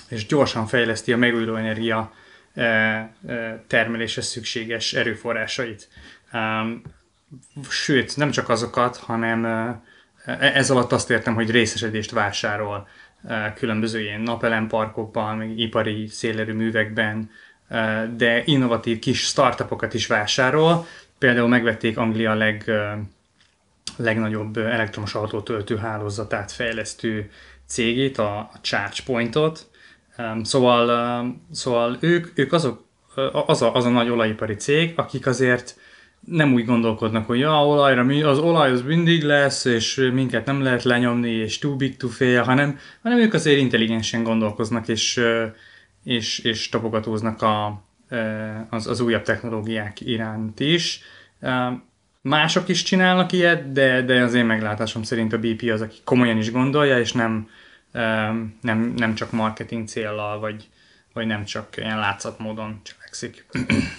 és 0.10 0.26
gyorsan 0.26 0.68
fejleszti 0.68 1.14
a 1.14 1.18
megújuló 1.18 1.56
energia 1.56 2.14
termeléshez 3.68 4.26
szükséges 4.26 4.94
erőforrásait. 4.94 5.90
Sőt, 7.70 8.18
nem 8.18 8.32
csak 8.32 8.50
azokat, 8.50 8.98
hanem 8.98 9.46
eh, 9.46 10.56
ez 10.56 10.70
alatt 10.70 10.92
azt 10.92 11.10
értem, 11.10 11.34
hogy 11.34 11.52
részesedést 11.52 12.12
vásárol 12.12 12.88
különböző 13.56 14.02
ilyen 14.02 14.22
napelemparkokban, 14.22 15.38
meg 15.38 15.60
ipari 15.60 16.08
szélerőművekben, 16.08 17.30
eh, 17.68 18.04
de 18.18 18.44
innovatív 18.46 19.00
kis 19.00 19.20
startupokat 19.20 19.94
is 19.94 20.08
vásárol. 20.08 20.86
Például 21.18 21.48
megvették 21.48 21.98
Anglia 21.98 22.34
leg, 22.34 22.64
eh, 22.68 22.98
legnagyobb 23.98 24.58
elektromos 24.58 25.14
autótöltő 25.14 25.78
hálózatát 25.78 26.52
fejlesztő 26.52 27.30
cégét, 27.66 28.18
a, 28.18 28.52
ChargePointot. 28.62 29.68
Szóval, 30.42 31.36
szóval 31.52 31.98
ők, 32.00 32.38
ők 32.40 32.54
azok, 32.54 32.84
az, 33.46 33.62
a, 33.62 33.74
az 33.76 33.86
a 33.86 33.90
nagy 33.90 34.10
olajipari 34.10 34.56
cég, 34.56 34.94
akik 34.96 35.28
azért 35.28 35.78
nem 36.26 36.54
úgy 36.54 36.66
gondolkodnak, 36.66 37.26
hogy 37.26 37.40
ja, 37.40 37.66
olajra, 37.66 38.30
az 38.30 38.40
olaj 38.40 38.72
az 38.72 38.82
mindig 38.82 39.24
lesz, 39.24 39.66
és 39.66 40.10
minket 40.14 40.46
nem 40.46 40.62
lehet 40.62 40.84
lenyomni, 40.84 41.32
és 41.32 41.58
too 41.58 41.76
big 41.76 41.98
to 41.98 42.08
fail, 42.08 42.44
hanem, 42.44 42.80
hanem 43.02 43.18
ők 43.18 43.34
azért 43.34 43.60
intelligensen 43.60 44.24
gondolkoznak, 44.24 44.88
és, 44.88 45.22
és, 46.04 46.40
és 46.40 46.70
tapogatóznak 46.70 47.42
a, 47.42 47.84
az, 48.70 48.88
az 48.88 49.00
újabb 49.00 49.24
technológiák 49.24 50.02
iránt 50.02 50.60
is. 50.60 51.02
Mások 52.22 52.68
is 52.68 52.84
csinálnak 52.84 53.32
ilyet, 53.32 53.72
de, 53.72 54.02
de 54.02 54.22
az 54.22 54.34
én 54.34 54.46
meglátásom 54.46 55.04
szerint 55.04 55.34
a 55.34 55.40
BP 55.40 55.70
az, 55.72 55.82
aki 55.82 55.98
komolyan 56.04 56.38
is 56.38 56.52
gondolja, 56.52 57.00
és 57.00 57.12
nem, 57.12 57.50
nem, 58.62 58.94
nem 58.96 59.16
csak 59.16 59.32
marketing 59.32 59.88
céllal, 59.88 60.40
vagy, 60.40 60.70
vagy 61.14 61.26
nem 61.26 61.46
csak 61.46 61.78
ilyen 61.78 62.00
látszatmódon 62.00 62.82
cselekszik. 63.14 63.46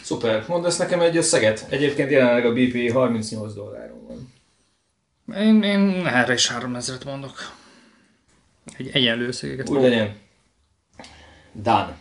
Szuper, 0.03 0.44
mondasz 0.48 0.77
nekem 0.77 1.00
egy 1.00 1.16
összeget? 1.16 1.66
Egyébként 1.68 2.11
jelenleg 2.11 2.46
a 2.46 2.53
BP 2.53 2.92
38 2.92 3.55
dolláron 3.55 4.07
van. 4.07 4.33
Én, 5.37 5.62
én 5.62 6.07
erre 6.07 6.33
is 6.33 6.50
3000-et 6.59 7.05
mondok. 7.05 7.53
Egy 8.77 8.90
egyenlő 8.92 9.27
összegeket 9.27 9.68
Úgy 9.68 9.81
legyen. 9.81 10.16
Done. 11.53 11.96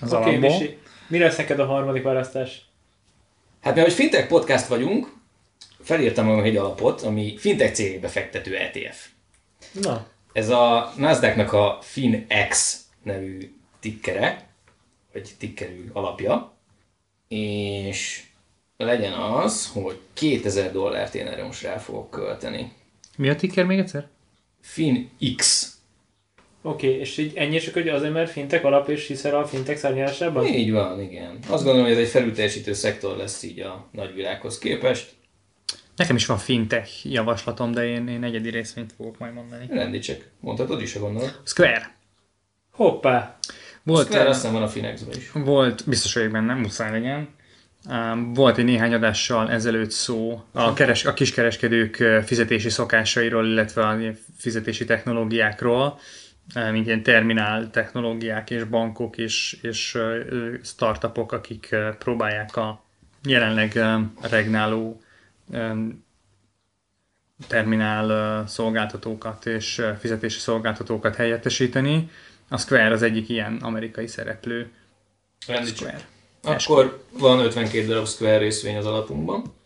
Az 0.00 0.12
Oké, 0.12 0.22
okay, 0.22 0.36
alapból. 0.36 0.58
Misi. 0.58 0.78
Mi 1.06 1.18
lesz 1.18 1.36
neked 1.36 1.58
a 1.58 1.66
harmadik 1.66 2.02
választás? 2.02 2.66
Hát 3.60 3.74
mivel 3.74 3.88
hogy 3.88 3.98
fintech 3.98 4.28
podcast 4.28 4.66
vagyunk, 4.66 5.12
felírtam 5.80 6.26
magam 6.26 6.44
egy 6.44 6.56
alapot, 6.56 7.02
ami 7.02 7.36
fintech 7.38 7.72
cégbe 7.72 8.08
fektető 8.08 8.56
ETF. 8.56 9.06
Na, 9.72 10.06
Ez 10.32 10.48
a 10.48 10.92
Nasdaqnak 10.96 11.52
a 11.52 11.78
FinX 11.82 12.80
nevű 13.02 13.52
tikkere, 13.80 14.47
vagy 15.18 15.34
tikkerű 15.38 15.90
alapja, 15.92 16.52
és 17.28 18.22
legyen 18.76 19.12
az, 19.12 19.70
hogy 19.72 19.98
2000 20.12 20.72
dollárt 20.72 21.14
én 21.14 21.26
erre 21.26 21.44
most 21.44 21.62
rá 21.62 21.76
fogok 21.76 22.10
költeni. 22.10 22.72
Mi 23.16 23.28
a 23.28 23.36
ticker 23.36 23.64
még 23.64 23.78
egyszer? 23.78 24.08
Fin 24.60 25.10
X. 25.36 25.72
Oké, 26.62 26.86
okay, 26.86 26.98
és 26.98 27.16
így 27.16 27.36
ennyi 27.36 27.58
csak, 27.58 27.74
hogy 27.74 27.88
azért, 27.88 28.12
mert 28.12 28.30
fintek 28.30 28.64
alap 28.64 28.88
és 28.88 29.06
hiszel 29.06 29.36
a 29.36 29.46
fintek 29.46 29.76
szárnyalásában? 29.76 30.46
Így 30.46 30.72
van, 30.72 31.02
igen. 31.02 31.38
Azt 31.48 31.64
gondolom, 31.64 31.82
hogy 31.82 31.92
ez 31.96 32.04
egy 32.04 32.08
felülteljesítő 32.08 32.72
szektor 32.72 33.16
lesz 33.16 33.42
így 33.42 33.60
a 33.60 33.88
nagyvilághoz 33.92 34.58
képest. 34.58 35.16
Nekem 35.96 36.16
is 36.16 36.26
van 36.26 36.38
fintech 36.38 37.10
javaslatom, 37.12 37.72
de 37.72 37.86
én, 37.86 38.08
én 38.08 38.24
egyedi 38.24 38.50
részvényt 38.50 38.92
fogok 38.92 39.18
majd 39.18 39.34
mondani. 39.34 39.66
Rendicsek. 39.68 40.30
Mondhatod 40.40 40.82
is, 40.82 40.94
a 40.94 41.00
gondolom. 41.00 41.28
Square. 41.44 41.96
Hoppá! 42.70 43.37
Volt, 43.88 44.06
Square 44.06 44.28
aztán 44.28 44.52
van 44.52 44.62
a 44.62 44.68
Finexben 44.68 45.16
is. 45.16 45.30
Volt, 45.32 45.82
biztos 45.86 46.14
vagyok 46.14 46.30
benne, 46.30 46.54
muszáj 46.54 46.90
legyen. 46.90 47.28
Um, 47.90 48.32
volt 48.32 48.58
egy 48.58 48.64
néhány 48.64 48.94
adással 48.94 49.50
ezelőtt 49.50 49.90
szó 49.90 50.44
a, 50.52 50.72
keres, 50.72 51.04
a 51.04 51.14
kiskereskedők 51.14 51.96
fizetési 52.24 52.68
szokásairól, 52.68 53.46
illetve 53.46 53.86
a 53.86 53.98
fizetési 54.36 54.84
technológiákról, 54.84 55.98
mint 56.70 56.86
ilyen 56.86 57.02
terminál 57.02 57.70
technológiák 57.70 58.50
és 58.50 58.64
bankok 58.64 59.16
és, 59.18 59.58
és 59.62 59.98
startupok, 60.62 61.32
akik 61.32 61.76
próbálják 61.98 62.56
a 62.56 62.84
jelenleg 63.22 63.80
regnáló 64.20 65.00
terminál 67.48 68.46
szolgáltatókat 68.46 69.46
és 69.46 69.82
fizetési 69.98 70.38
szolgáltatókat 70.38 71.16
helyettesíteni. 71.16 72.10
A 72.48 72.58
Square 72.58 72.92
az 72.92 73.02
egyik 73.02 73.28
ilyen 73.28 73.58
amerikai 73.62 74.06
szereplő. 74.06 74.70
Square. 75.64 76.00
Akkor 76.42 77.02
van 77.18 77.38
52 77.38 77.86
darab 77.86 78.06
Square 78.06 78.38
részvény 78.38 78.76
az 78.76 78.86
alapunkban. 78.86 79.56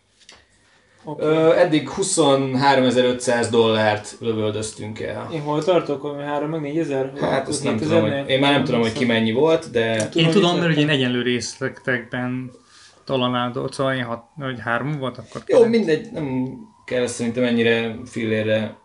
Okay. 1.03 1.27
Ö, 1.27 1.53
eddig 1.55 1.89
23.500 1.97 3.47
dollárt 3.51 4.15
lövöldöztünk 4.19 4.99
el. 4.99 5.29
Én 5.33 5.41
hol 5.41 5.63
tartok? 5.63 6.01
Hogy 6.01 6.23
3 6.23 6.49
meg 6.49 6.61
4000? 6.61 7.11
Hát 7.19 7.47
ezt 7.47 7.63
nem 7.63 7.77
tudom, 7.77 8.01
hogy, 8.01 8.29
én 8.29 8.39
már 8.39 8.51
nem 8.51 8.63
tudom, 8.63 8.81
hogy 8.81 8.93
ki 8.93 9.05
mennyi 9.05 9.31
volt, 9.31 9.71
de... 9.71 10.09
Én 10.15 10.29
tudom, 10.29 10.57
mert 10.59 10.71
ugye 10.71 10.81
én 10.81 10.89
egyenlő 10.89 11.21
részletekben 11.21 12.51
talanádott, 13.03 13.73
szóval 13.73 13.93
én 13.93 14.03
hat, 14.03 14.23
hogy 14.35 14.59
három 14.59 14.97
volt, 14.97 15.17
akkor... 15.17 15.43
Jó, 15.45 15.65
mindegy, 15.65 16.11
nem 16.11 16.57
kell 16.85 17.07
szerintem 17.07 17.43
ennyire 17.43 17.95
fillére 18.05 18.77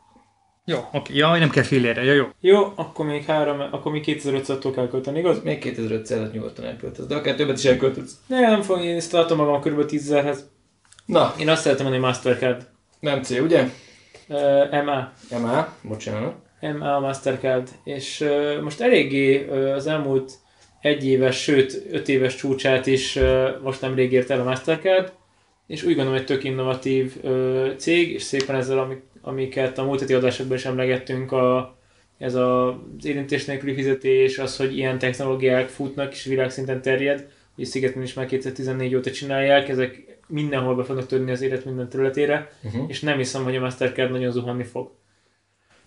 jó, 0.68 0.88
oké. 0.92 1.14
Ja, 1.14 1.37
nem 1.37 1.50
kell 1.50 1.62
fillére, 1.62 2.02
jó, 2.02 2.12
jó. 2.12 2.26
Jó, 2.40 2.72
akkor 2.74 3.07
még 3.07 3.24
három, 3.24 3.61
akkor 3.70 3.92
még 3.92 4.04
2500-tól 4.07 4.72
kell 4.74 4.88
költeni, 4.88 5.18
igaz? 5.18 5.42
Még 5.42 5.62
2500-at 5.64 6.33
nyugodtan 6.33 6.64
elköltesz, 6.64 7.07
de 7.07 7.14
akár 7.14 7.35
többet 7.35 7.59
is 7.59 7.64
elköltesz. 7.64 8.12
Ne, 8.26 8.40
nem 8.40 8.62
fogom, 8.62 8.83
én 8.83 8.96
ezt 8.96 9.11
tartom 9.11 9.37
magam 9.37 9.61
kb. 9.61 9.85
10 9.85 10.11
hez 10.12 10.48
Na. 11.09 11.35
Én 11.38 11.48
azt 11.48 11.62
szeretem 11.62 11.85
mondani 11.87 12.07
Mastercard. 12.07 12.66
Nem 13.00 13.22
C, 13.22 13.31
ugye? 13.31 13.68
Uh, 14.28 14.85
MA. 14.85 15.12
MA, 15.38 15.74
bocsánat. 15.83 16.35
MA 16.61 17.00
Mastercard. 17.00 17.68
És 17.85 18.20
uh, 18.20 18.62
most 18.62 18.81
eléggé 18.81 19.46
uh, 19.48 19.74
az 19.74 19.87
elmúlt 19.87 20.33
egy 20.81 21.07
éves, 21.07 21.42
sőt 21.42 21.83
öt 21.90 22.09
éves 22.09 22.37
csúcsát 22.37 22.87
is 22.87 23.16
uh, 23.16 23.48
most 23.62 23.81
nemrég 23.81 24.12
ért 24.12 24.31
el 24.31 24.40
a 24.40 24.44
Mastercard, 24.44 25.12
és 25.66 25.83
úgy 25.83 25.94
gondolom, 25.94 26.18
hogy 26.18 26.26
tök 26.26 26.44
innovatív 26.44 27.14
uh, 27.22 27.76
cég, 27.76 28.12
és 28.12 28.22
szépen 28.22 28.57
ezzel, 28.57 28.78
amik 28.78 29.02
amiket 29.20 29.78
a 29.78 29.85
múlt 29.85 30.00
heti 30.00 30.14
adásokban 30.14 30.57
is 30.57 30.64
emlegettünk, 30.64 31.33
a, 31.33 31.76
ez 32.18 32.35
a, 32.35 32.68
az 32.68 33.04
érintés 33.04 33.44
nélküli 33.44 33.74
fizetés, 33.74 34.38
az, 34.38 34.57
hogy 34.57 34.76
ilyen 34.76 34.98
technológiák 34.98 35.68
futnak 35.68 36.12
és 36.12 36.24
világszinten 36.24 36.83
terjed, 36.83 37.28
és 37.57 37.68
Szigeten 37.68 38.02
is 38.02 38.14
már 38.14 38.26
2014 38.26 38.94
óta 38.94 39.11
csinálják, 39.11 39.68
ezek 39.68 40.18
mindenhol 40.26 40.74
be 40.74 40.85
fognak 40.85 41.07
törni 41.07 41.31
az 41.31 41.40
élet 41.40 41.64
minden 41.64 41.88
területére, 41.88 42.52
uh-huh. 42.62 42.85
és 42.88 43.00
nem 43.00 43.16
hiszem, 43.16 43.44
hogy 43.44 43.57
a 43.57 43.61
Mastercard 43.61 44.11
nagyon 44.11 44.33
zuhanni 44.33 44.64
fog 44.64 44.90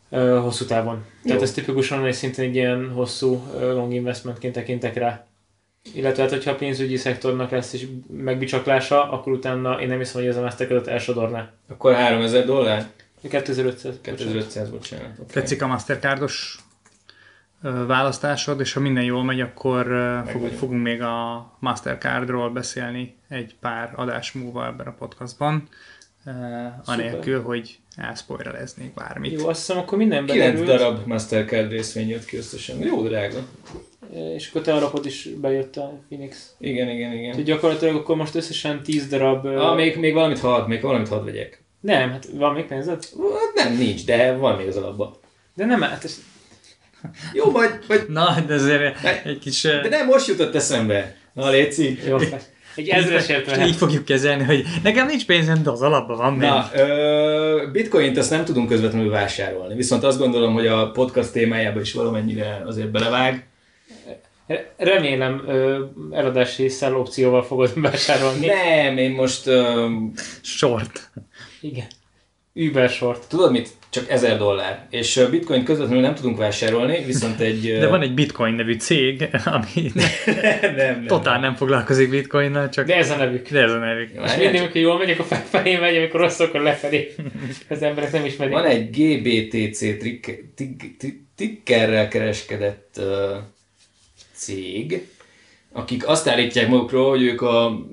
uh, 0.10 0.38
hosszú 0.38 0.66
távon. 0.66 0.96
Jó. 0.96 1.28
Tehát 1.28 1.42
ez 1.42 1.52
tipikusan 1.52 2.06
egy 2.06 2.14
szintén 2.14 2.46
egy 2.46 2.56
ilyen 2.56 2.90
hosszú 2.90 3.44
long 3.60 3.94
investmentként 3.94 4.54
tekintek 4.54 4.96
rá. 4.96 5.26
Illetve 5.94 6.22
hát, 6.22 6.32
hogyha 6.32 6.52
a 6.52 6.56
pénzügyi 6.56 6.98
szektornak 6.98 7.50
lesz 7.50 7.74
is 7.74 7.88
megbicsaklása, 8.18 9.12
akkor 9.12 9.34
utána 9.34 9.82
én 9.82 9.88
nem 9.88 9.98
hiszem, 9.98 10.22
hogy 10.22 10.30
ez 10.30 10.38
a 10.38 10.42
Mastercardot 10.42 10.88
elsodorná. 10.88 11.52
Akkor 11.70 11.94
3000 11.94 12.46
dollár? 12.46 12.90
2500. 13.30 13.96
2500, 14.02 14.70
bocsánat. 14.70 15.12
Okay. 15.14 15.26
Tetszik 15.32 15.62
a 15.62 15.68
Mastercardos 15.68 16.60
választásod, 17.88 18.60
és 18.60 18.74
ha 18.74 18.80
minden 18.80 19.04
jól 19.04 19.24
megy, 19.24 19.42
akkor 19.42 19.86
fogunk, 20.28 20.54
fogunk 20.54 20.82
még 20.82 21.02
a 21.02 21.52
Mastercardról 21.60 22.50
beszélni 22.50 23.16
egy 23.30 23.56
pár 23.60 23.94
adás 23.96 24.32
múlva 24.32 24.66
ebben 24.66 24.88
a 24.88 24.94
podcastban, 24.94 25.68
anélkül, 26.86 27.42
hogy 27.42 27.80
elszpoilereznék 27.96 28.94
bármit. 28.94 29.42
Jó, 29.42 29.48
azt 29.48 29.60
hiszem, 29.60 29.78
akkor 29.78 29.98
minden 29.98 30.26
bederült. 30.26 30.64
9 30.64 30.80
darab 30.80 31.08
Mastercard 31.08 31.72
részvény 31.72 32.10
jött 32.10 32.26
ki 32.26 32.38
összesen. 32.38 32.80
Jó 32.80 33.08
drága. 33.08 33.40
És 34.36 34.50
akkor 34.50 34.62
te 34.62 34.74
alapod 34.74 35.06
is 35.06 35.30
bejött 35.42 35.76
a 35.76 36.00
Phoenix. 36.08 36.56
Igen, 36.58 36.90
igen, 36.90 37.14
igen. 37.14 37.30
Úgyhogy 37.30 37.44
gyakorlatilag 37.44 37.96
akkor 37.96 38.16
most 38.16 38.36
összesen 38.36 38.84
10 38.84 39.08
darab... 39.08 39.46
Ah, 39.46 39.76
még, 39.76 39.98
még 39.98 40.14
valamit 40.14 40.40
hadd, 40.40 40.68
még 40.68 40.82
valamit 40.82 41.08
hadd 41.08 41.26
vegyek. 41.26 41.61
Nem, 41.82 42.12
hát 42.12 42.28
van 42.34 42.54
még 42.54 42.66
pénzed? 42.66 43.04
Hát 43.16 43.66
nem, 43.66 43.78
nincs, 43.78 44.06
de 44.06 44.36
van 44.36 44.58
még 44.58 44.68
az 44.68 44.78
alapban. 44.78 45.14
De 45.56 45.66
nem, 45.66 45.82
hát 45.82 46.04
ez... 46.04 46.22
Jó, 47.34 47.52
majd... 47.52 47.80
majd... 47.88 48.10
Na, 48.10 48.40
de 48.48 48.54
azért 48.54 49.04
egy 49.26 49.40
kis... 49.40 49.62
De 49.62 49.90
nem, 49.90 50.06
most 50.06 50.28
jutott 50.28 50.56
eszembe. 50.56 51.16
Na, 51.34 51.50
Léci. 51.50 52.00
Jó, 52.08 52.18
egy 52.76 52.90
ezresért 52.90 53.58
Így 53.58 53.76
fogjuk 53.76 54.06
kezelni, 54.06 54.44
hogy 54.44 54.66
nekem 54.84 55.08
nincs 55.08 55.26
pénzem, 55.26 55.64
de 55.64 55.70
az 55.70 55.82
alapban 55.82 56.18
van 56.18 56.34
még. 56.34 56.50
Na, 56.50 56.70
ö, 56.76 57.68
bitcoint 57.72 58.18
azt 58.18 58.30
nem 58.30 58.46
tudunk 58.46 58.68
közvetlenül 58.68 59.10
vásárolni, 59.10 59.76
viszont 59.76 60.04
azt 60.04 60.18
gondolom, 60.18 60.54
hogy 60.54 60.68
a 60.68 60.92
podcast 60.92 61.32
témájába 61.32 61.80
is 61.80 61.94
valamennyire 61.94 62.62
azért 62.66 62.92
belevág. 62.92 63.46
Remélem 64.78 65.44
ö, 65.48 65.84
eladási 66.12 66.70
sell 66.70 66.94
opcióval 66.94 67.44
fogod 67.44 67.72
vásárolni. 67.82 68.46
Nem, 68.46 68.98
én 68.98 69.12
most... 69.12 69.48
Ö... 69.48 69.88
Short. 70.42 71.12
Igen. 71.62 71.86
Uber 72.54 72.90
short. 72.90 73.30
Tudod 73.30 73.52
mit? 73.52 73.70
Csak 73.90 74.10
1000 74.10 74.38
dollár. 74.38 74.88
És 74.90 75.28
bitcoin 75.30 75.64
közvetlenül 75.64 76.02
nem 76.02 76.16
tudunk 76.16 76.38
vásárolni, 76.38 77.04
viszont 77.06 77.40
egy... 77.40 77.78
De 77.80 77.88
van 77.88 78.02
egy 78.02 78.14
bitcoin 78.14 78.54
nevű 78.54 78.74
cég, 78.74 79.30
ami 79.46 79.92
nem, 79.94 80.76
nem, 80.76 81.06
totál 81.08 81.40
nem 81.40 81.56
foglalkozik 81.56 82.10
bitcoinnal, 82.10 82.70
csak... 82.70 82.86
De 82.86 82.96
ez 82.96 83.10
a 83.10 83.16
nevük. 83.16 83.50
De 83.50 83.62
ez 83.62 83.72
a 83.72 83.78
nevük. 83.78 84.10
És 84.26 84.36
mindig, 84.36 84.60
amikor 84.60 84.82
jól 84.82 84.98
megy, 84.98 85.10
akkor 85.10 85.26
felfelé 85.26 85.78
megy, 85.78 85.96
amikor 85.96 86.20
rossz, 86.20 86.40
akkor 86.40 86.62
lefelé. 86.62 87.16
Az 87.70 87.82
emberek 87.82 88.12
nem 88.12 88.26
ismerik. 88.26 88.54
Van 88.54 88.66
egy 88.66 88.90
GBTC 88.90 89.86
tickerrel 91.36 92.08
kereskedett 92.08 92.96
uh, 92.98 93.06
cég, 94.34 95.08
akik 95.72 96.08
azt 96.08 96.28
állítják 96.28 96.68
magukról, 96.68 97.10
hogy 97.10 97.24
ők 97.24 97.42
a 97.42 97.86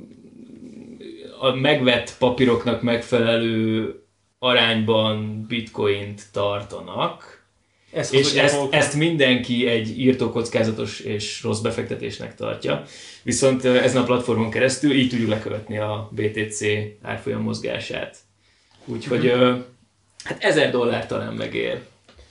a 1.41 1.55
megvett 1.55 2.17
papíroknak 2.19 2.83
megfelelő 2.83 3.95
arányban 4.39 5.45
bitcoint 5.49 6.23
tartanak, 6.33 7.39
ezt 7.93 8.15
és 8.15 8.35
ezt, 8.35 8.59
ezt 8.71 8.95
mindenki 8.95 9.67
egy 9.67 9.99
írtó 9.99 10.31
kockázatos 10.31 11.01
és 11.01 11.43
rossz 11.43 11.61
befektetésnek 11.61 12.35
tartja. 12.35 12.85
Viszont 13.23 13.65
ezen 13.65 14.03
a 14.03 14.05
platformon 14.05 14.51
keresztül 14.51 14.93
így 14.93 15.09
tudjuk 15.09 15.29
lekövetni 15.29 15.79
a 15.79 16.11
BTC 16.13 16.61
árfolyam 17.03 17.43
mozgását. 17.43 18.17
Úgyhogy 18.85 19.25
mm-hmm. 19.25 19.61
hát 20.25 20.43
ezer 20.43 20.71
dollár 20.71 21.07
talán 21.07 21.35
megér. 21.35 21.81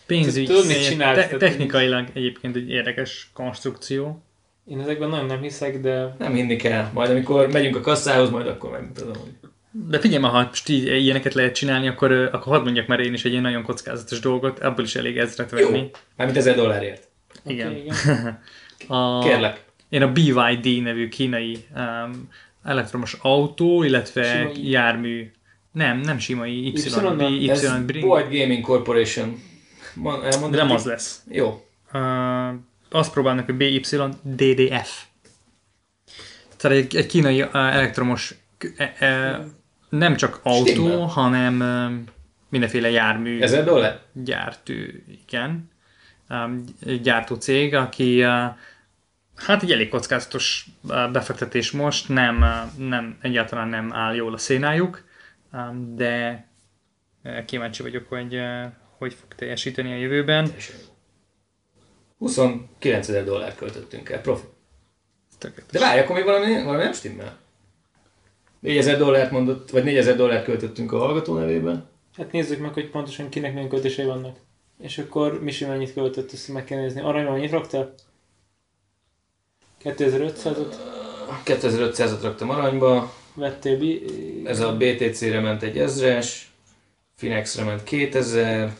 Pénzügy, 0.05 0.45
Tudod, 0.45 0.67
mit 0.67 0.85
csinálsz? 0.85 1.27
Te- 1.27 1.37
technikailag 1.37 2.07
egyébként 2.13 2.55
egy 2.55 2.69
érdekes 2.69 3.29
konstrukció. 3.33 4.21
Én 4.67 4.79
ezekben 4.79 5.09
nagyon 5.09 5.25
nem 5.25 5.41
hiszek, 5.41 5.81
de... 5.81 6.15
Nem 6.17 6.33
hinni 6.33 6.55
kell. 6.55 6.89
Majd 6.93 7.09
amikor 7.09 7.51
megyünk 7.51 7.75
a 7.75 7.81
kasszához, 7.81 8.29
majd 8.29 8.47
akkor 8.47 8.71
megmutatom. 8.71 9.37
De 9.71 9.99
figyelj 9.99 10.23
ha 10.23 10.43
most 10.43 10.69
így 10.69 10.85
ilyeneket 10.85 11.33
lehet 11.33 11.55
csinálni, 11.55 11.87
akkor, 11.87 12.11
akkor 12.11 12.53
hadd 12.53 12.63
mondjak 12.63 12.87
már 12.87 12.99
én 12.99 13.13
is 13.13 13.25
egy 13.25 13.31
ilyen 13.31 13.43
nagyon 13.43 13.63
kockázatos 13.63 14.19
dolgot, 14.19 14.59
abból 14.59 14.83
is 14.83 14.95
elég 14.95 15.17
ezret 15.17 15.49
venni. 15.49 15.77
Jó, 15.77 15.89
mármint 16.15 16.39
ezer 16.39 16.55
dollárért. 16.55 17.07
Igen. 17.45 17.67
Okay, 17.67 17.81
igen. 17.81 18.39
a, 18.97 19.23
Kérlek. 19.23 19.63
Én 19.89 20.01
a 20.01 20.11
BYD 20.11 20.81
nevű 20.81 21.07
kínai 21.07 21.57
um, 21.75 22.29
elektromos 22.63 23.17
autó, 23.21 23.83
illetve 23.83 24.23
Simai. 24.23 24.69
jármű, 24.69 25.31
nem, 25.71 25.99
nem 25.99 26.19
simai, 26.19 26.65
Y, 26.65 26.73
y, 27.19 27.43
y, 27.43 27.49
Ez 27.49 27.85
Boyd 27.99 28.25
Gaming 28.31 28.65
Corporation. 28.65 29.41
Elmondod, 30.05 30.59
nem 30.59 30.71
az 30.71 30.85
lesz. 30.85 31.21
Jó. 31.29 31.65
Uh, 31.93 31.99
azt 32.89 33.11
próbálnak, 33.11 33.45
hogy 33.45 33.55
BYDDF. 33.55 35.03
Tehát 36.57 36.77
egy, 36.77 36.95
egy 36.95 37.05
kínai 37.05 37.41
elektromos 37.53 38.35
e, 38.77 38.95
e, 39.05 39.43
nem 39.89 40.15
csak 40.15 40.39
autó, 40.43 40.65
Stimmel. 40.65 40.97
hanem 40.97 41.63
mindenféle 42.49 42.89
jármű 42.89 43.41
Ezer 43.41 43.63
dollár? 43.63 43.99
gyártó, 44.13 44.73
igen, 45.27 45.71
gyártó 47.01 47.35
cég, 47.35 47.75
aki 47.75 48.21
hát 49.35 49.63
egy 49.63 49.71
elég 49.71 49.89
kockázatos 49.89 50.67
befektetés 51.11 51.71
most, 51.71 52.09
nem, 52.09 52.45
nem, 52.77 53.17
egyáltalán 53.21 53.67
nem 53.67 53.93
áll 53.93 54.15
jól 54.15 54.33
a 54.33 54.37
szénájuk, 54.37 55.03
de 55.95 56.45
kíváncsi 57.45 57.81
vagyok, 57.81 58.09
hogy 58.09 58.39
hogy 58.97 59.13
fog 59.13 59.35
teljesíteni 59.35 59.91
a 59.93 59.97
jövőben. 59.97 60.51
29 62.17 63.07
ezer 63.07 63.23
dollár 63.23 63.55
költöttünk 63.55 64.09
el, 64.09 64.21
profi. 64.21 64.45
Tökéletes. 65.37 65.71
De 65.71 65.79
várj, 65.79 65.99
akkor 65.99 66.15
még 66.15 66.25
valami, 66.25 66.63
valami 66.63 66.83
nem 66.83 66.93
stimmel. 66.93 67.37
4000 68.59 68.97
dollárt 68.97 69.31
mondott, 69.31 69.69
vagy 69.69 69.83
4000 69.83 70.15
dollárt 70.15 70.43
költöttünk 70.43 70.91
a 70.91 70.97
hallgató 70.97 71.37
nevében. 71.37 71.89
Hát 72.15 72.31
nézzük 72.31 72.59
meg, 72.59 72.73
hogy 72.73 72.89
pontosan 72.89 73.29
kinek 73.29 73.53
milyen 73.53 73.69
költései 73.69 74.05
vannak. 74.05 74.37
És 74.79 74.97
akkor 74.97 75.41
Misi 75.43 75.65
mennyit 75.65 75.93
költött, 75.93 76.33
ezt 76.33 76.47
meg 76.47 76.63
kell 76.63 76.79
nézni. 76.79 77.01
Aranyra 77.01 77.31
mennyit 77.31 77.51
raktál? 77.51 77.93
2500-ot 79.83 80.75
2500-at 81.45 82.19
raktam 82.21 82.49
aranyba, 82.49 83.13
vettél 83.33 83.77
bi... 83.77 84.03
ez 84.45 84.59
a 84.59 84.77
BTC-re 84.77 85.39
ment 85.39 85.63
egy 85.63 85.77
ezres, 85.77 86.51
Finexre 87.15 87.63
ment 87.63 87.83
2000, 87.83 88.73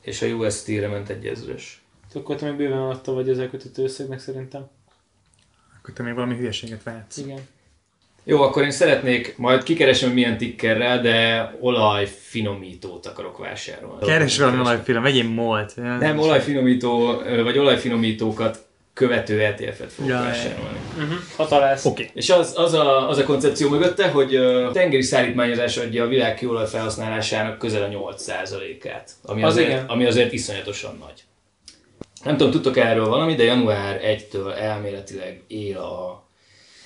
és 0.00 0.22
a 0.22 0.26
UST-re 0.26 0.88
ment 0.88 1.08
egy 1.08 1.26
ezres. 1.26 1.83
Akkor 2.14 2.36
te 2.36 2.46
még 2.46 2.56
bőven 2.56 2.78
alatta 2.78 3.12
vagy 3.12 3.28
az 3.28 3.38
elkötött 3.38 3.78
összegnek 3.78 4.18
szerintem. 4.18 4.66
Akkor 5.78 5.94
te 5.94 6.02
még 6.02 6.14
valami 6.14 6.36
hülyeséget 6.36 6.82
vehetsz. 6.82 7.16
Igen. 7.16 7.38
Jó, 8.26 8.42
akkor 8.42 8.62
én 8.62 8.70
szeretnék, 8.70 9.36
majd 9.36 9.62
kikeresem, 9.62 10.08
hogy 10.08 10.16
milyen 10.16 10.38
tickerrel, 10.38 11.00
de 11.00 11.50
olajfinomítót 11.60 13.06
akarok 13.06 13.38
vásárolni. 13.38 14.06
Keres 14.06 14.38
valami 14.38 14.58
olajfilm, 14.58 15.02
vegyél 15.02 15.28
molt. 15.28 15.76
Nem, 15.76 16.18
olajfinomító, 16.18 17.22
vagy 17.42 17.58
olajfinomítókat 17.58 18.66
követő 18.92 19.40
ETF-et 19.40 19.92
fogok 19.92 20.10
Ja, 20.10 20.18
vásárolni. 20.18 20.78
Uh-huh. 20.96 21.16
Ha 21.36 21.46
találsz. 21.46 21.84
Oké. 21.84 22.10
És 22.14 22.30
az, 22.30 22.52
az, 22.56 22.72
a, 22.72 23.08
az 23.08 23.18
a 23.18 23.24
koncepció 23.24 23.68
mögötte, 23.68 24.08
hogy 24.08 24.34
ö, 24.34 24.70
tengeri 24.72 25.02
szállítmányozás 25.02 25.76
adja 25.76 26.04
a 26.04 26.08
világ 26.08 26.34
kőolaj 26.34 26.66
felhasználásának 26.66 27.58
közel 27.58 27.82
a 27.82 27.88
8%-át, 27.88 29.10
ami 29.22 29.42
Az 29.42 29.52
azért, 29.52 29.68
igen. 29.68 29.84
ami 29.86 30.04
azért 30.04 30.32
iszonyatosan 30.32 30.96
nagy. 31.00 31.24
Nem 32.24 32.36
tudom, 32.36 32.52
tudtok 32.52 32.76
erről 32.76 33.08
valami, 33.08 33.34
de 33.34 33.42
január 33.42 34.00
1-től 34.04 34.56
elméletileg 34.56 35.42
él 35.46 35.78
a 35.78 36.28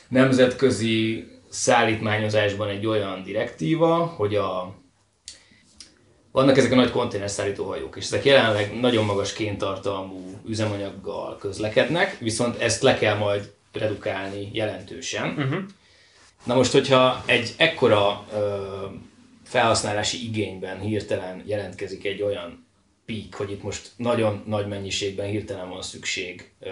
nemzetközi 0.09 1.27
szállítmányozásban 1.49 2.69
egy 2.69 2.87
olyan 2.87 3.23
direktíva, 3.23 3.97
hogy 4.05 4.35
a 4.35 4.75
vannak 6.33 6.57
ezek 6.57 6.73
a 6.73 6.75
nagy 6.75 6.91
konténerszállító 6.91 7.65
hajók, 7.65 7.97
és 7.97 8.05
ezek 8.05 8.25
jelenleg 8.25 8.81
nagyon 8.81 9.05
magas 9.05 9.33
kéntartalmú 9.33 10.41
üzemanyaggal 10.47 11.37
közlekednek, 11.37 12.19
viszont 12.19 12.61
ezt 12.61 12.83
le 12.83 12.99
kell 12.99 13.17
majd 13.17 13.53
redukálni 13.73 14.49
jelentősen. 14.53 15.29
Uh-huh. 15.29 15.59
Na 16.45 16.55
most, 16.55 16.73
hogyha 16.73 17.23
egy 17.27 17.55
ekkora 17.57 18.27
ö, 18.33 18.57
felhasználási 19.45 20.25
igényben 20.27 20.81
hirtelen 20.81 21.43
jelentkezik 21.47 22.05
egy 22.05 22.23
olyan 22.23 22.68
peak, 23.09 23.35
hogy 23.35 23.51
itt 23.51 23.63
most 23.63 23.91
nagyon 23.97 24.43
nagy 24.47 24.67
mennyiségben 24.67 25.27
hirtelen 25.27 25.69
van 25.69 25.83
szükség 25.83 26.51
ö, 26.61 26.71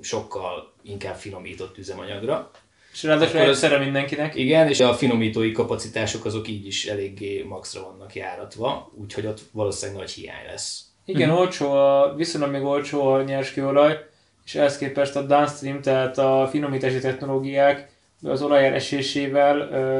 sokkal 0.00 0.72
inkább 0.82 1.14
finomított 1.14 1.78
üzemanyagra, 1.78 2.50
És 2.92 3.02
ráadásul 3.02 3.40
egyszerre 3.40 3.78
mindenkinek. 3.78 4.34
igen, 4.34 4.68
és 4.68 4.80
a 4.80 4.94
finomítói 4.94 5.52
kapacitások 5.52 6.24
azok 6.24 6.48
így 6.48 6.66
is 6.66 6.86
eléggé 6.86 7.42
maxra 7.42 7.82
vannak 7.82 8.14
járatva, 8.14 8.92
úgyhogy 8.94 9.26
ott 9.26 9.40
valószínűleg 9.52 10.00
nagy 10.00 10.10
hiány 10.10 10.46
lesz. 10.50 10.84
Igen, 11.04 11.30
olcsó 11.30 11.72
a, 11.72 12.14
viszonylag 12.16 12.50
még 12.50 12.62
olcsó 12.62 13.06
a 13.06 13.22
nyers 13.22 13.52
kőolaj, 13.52 13.98
és 14.44 14.54
ehhez 14.54 14.78
képest 14.78 15.16
a 15.16 15.22
downstream, 15.22 15.80
tehát 15.80 16.18
a 16.18 16.48
finomítási 16.50 16.98
technológiák 16.98 17.90
az 18.22 18.42
olajár 18.42 18.72
esésével, 18.74 19.56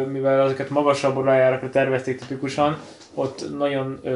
mivel 0.07 0.45
ezeket 0.45 0.71
magasabb 0.71 1.17
olajárakra 1.17 1.71
tervezték 1.71 2.19
tipikusan, 2.19 2.81
ott 3.15 3.57
nagyon, 3.59 3.99
ö, 4.03 4.13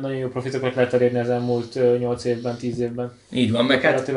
nagyon 0.00 0.16
jó 0.16 0.28
profitokat 0.28 0.74
lehet 0.74 0.94
elérni 0.94 1.18
az 1.18 1.28
elmúlt 1.28 1.76
ö, 1.76 1.96
8 1.98 2.24
évben, 2.24 2.56
10 2.56 2.78
évben. 2.80 3.12
Így 3.32 3.50
van, 3.50 3.64
meg 3.64 3.80
hát 3.80 4.08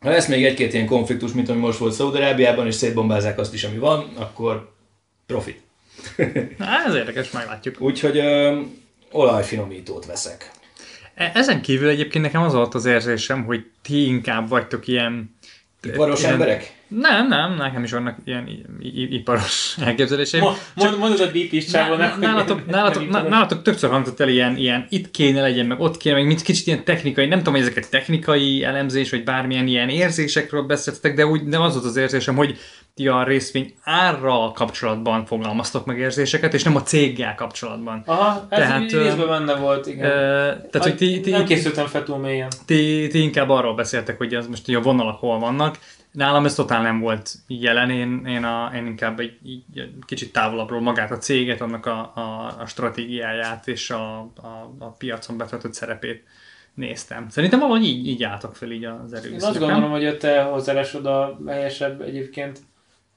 ha 0.00 0.10
lesz 0.10 0.26
még 0.28 0.44
egy-két 0.44 0.72
ilyen 0.72 0.86
konfliktus, 0.86 1.32
mint 1.32 1.48
ami 1.48 1.60
most 1.60 1.78
volt 1.78 1.92
Szaudarábiában, 1.92 2.66
és 2.66 2.74
szétbombázzák 2.74 3.38
azt 3.38 3.54
is, 3.54 3.64
ami 3.64 3.78
van, 3.78 4.08
akkor 4.16 4.72
profit. 5.26 5.60
Na, 6.58 6.66
ez 6.86 6.94
érdekes, 6.94 7.30
meglátjuk. 7.30 7.80
Úgyhogy 7.80 8.16
ö, 8.18 8.60
olajfinomítót 9.12 10.06
veszek. 10.06 10.50
E- 11.14 11.30
Ezen 11.34 11.62
kívül 11.62 11.88
egyébként 11.88 12.24
nekem 12.24 12.42
az 12.42 12.52
volt 12.54 12.74
az 12.74 12.84
érzésem, 12.84 13.44
hogy 13.44 13.66
ti 13.82 14.04
inkább 14.06 14.48
vagytok 14.48 14.86
ilyen... 14.86 15.36
Iparos 15.82 16.20
ilyen- 16.20 16.32
emberek? 16.32 16.78
Nem, 16.90 17.28
nem, 17.28 17.54
nekem 17.54 17.82
is 17.82 17.92
vannak 17.92 18.16
ilyen 18.24 18.48
iparos 19.10 19.74
elképzeléseim. 19.84 20.42
Mo- 20.42 20.58
Mond, 20.74 20.98
mondod 20.98 21.20
a 21.20 21.26
DP-s 21.26 21.64
csávónak, 21.64 22.12
hogy 22.12 22.22
nálatok, 22.22 22.66
nálatok, 22.66 23.28
nálatok 23.28 23.62
többször 23.62 23.90
hangzott 23.90 24.20
el 24.20 24.28
ilyen, 24.28 24.56
ilyen 24.56 24.86
itt 24.88 25.10
kéne 25.10 25.40
legyen, 25.40 25.66
meg 25.66 25.80
ott 25.80 25.96
kéne, 25.96 26.14
meg 26.14 26.26
mint 26.26 26.42
kicsit 26.42 26.66
ilyen 26.66 26.84
technikai, 26.84 27.26
nem 27.26 27.38
tudom, 27.38 27.54
hogy 27.54 27.62
ezeket 27.62 27.90
technikai 27.90 28.64
elemzés, 28.64 29.10
vagy 29.10 29.24
bármilyen 29.24 29.66
ilyen 29.66 29.88
érzésekről 29.88 30.62
beszéltetek, 30.62 31.14
de 31.14 31.26
úgy 31.26 31.44
nem 31.44 31.60
az 31.60 31.72
volt 31.72 31.84
az 31.84 31.96
érzésem, 31.96 32.36
hogy 32.36 32.58
ti 32.94 33.08
a 33.08 33.24
részvény 33.24 33.74
árral 33.82 34.52
kapcsolatban 34.52 35.24
fogalmaztok 35.26 35.86
meg 35.86 35.98
érzéseket, 35.98 36.54
és 36.54 36.62
nem 36.62 36.76
a 36.76 36.82
céggel 36.82 37.34
kapcsolatban. 37.34 38.02
Aha, 38.06 38.46
ez 38.48 38.58
Tehát, 38.58 38.92
ö, 38.92 39.02
részben 39.02 39.28
benne 39.28 39.54
volt, 39.54 39.86
igen. 39.86 40.08
tehát, 40.08 40.82
hogy 40.82 40.96
ti, 40.96 41.20
ti, 41.20 41.30
nem 41.30 41.44
készültem 41.44 41.86
fel 41.86 42.02
túl 42.02 42.18
mélyen. 42.18 42.48
ti, 42.66 43.08
ti 43.10 43.22
inkább 43.22 43.48
arról 43.48 43.74
beszéltek, 43.74 44.18
hogy 44.18 44.34
az 44.34 44.46
most 44.46 44.68
így 44.68 44.74
a 44.74 44.80
vonalak 44.80 45.18
hol 45.18 45.38
vannak. 45.38 45.78
Nálam 46.12 46.44
ez 46.44 46.54
totál 46.54 46.82
nem 46.82 47.00
volt 47.00 47.34
jelen, 47.46 47.90
én, 47.90 48.26
én, 48.26 48.44
a, 48.44 48.72
én 48.74 48.86
inkább 48.86 49.20
egy, 49.20 49.38
így, 49.44 49.64
kicsit 50.06 50.32
távolabbról 50.32 50.80
magát 50.80 51.10
a 51.10 51.18
céget, 51.18 51.60
annak 51.60 51.86
a, 51.86 52.12
a, 52.14 52.54
a 52.58 52.66
stratégiáját 52.66 53.68
és 53.68 53.90
a, 53.90 54.18
a, 54.20 54.74
a 54.78 54.86
piacon 54.86 55.36
betöltött 55.36 55.74
szerepét 55.74 56.24
néztem. 56.74 57.28
Szerintem 57.28 57.58
valahogy 57.58 57.84
így, 57.84 58.06
így 58.06 58.22
álltak 58.22 58.56
fel 58.56 58.70
így 58.70 58.84
az 58.84 59.12
Én 59.12 59.18
erőviszonyok. 59.18 59.54
azt 59.54 59.58
gondolom, 59.58 59.90
hogy 59.90 60.18
te 60.18 60.42
hozzáállásod 60.42 61.06
a 61.06 61.38
helyesebb 61.46 62.00
egyébként 62.00 62.58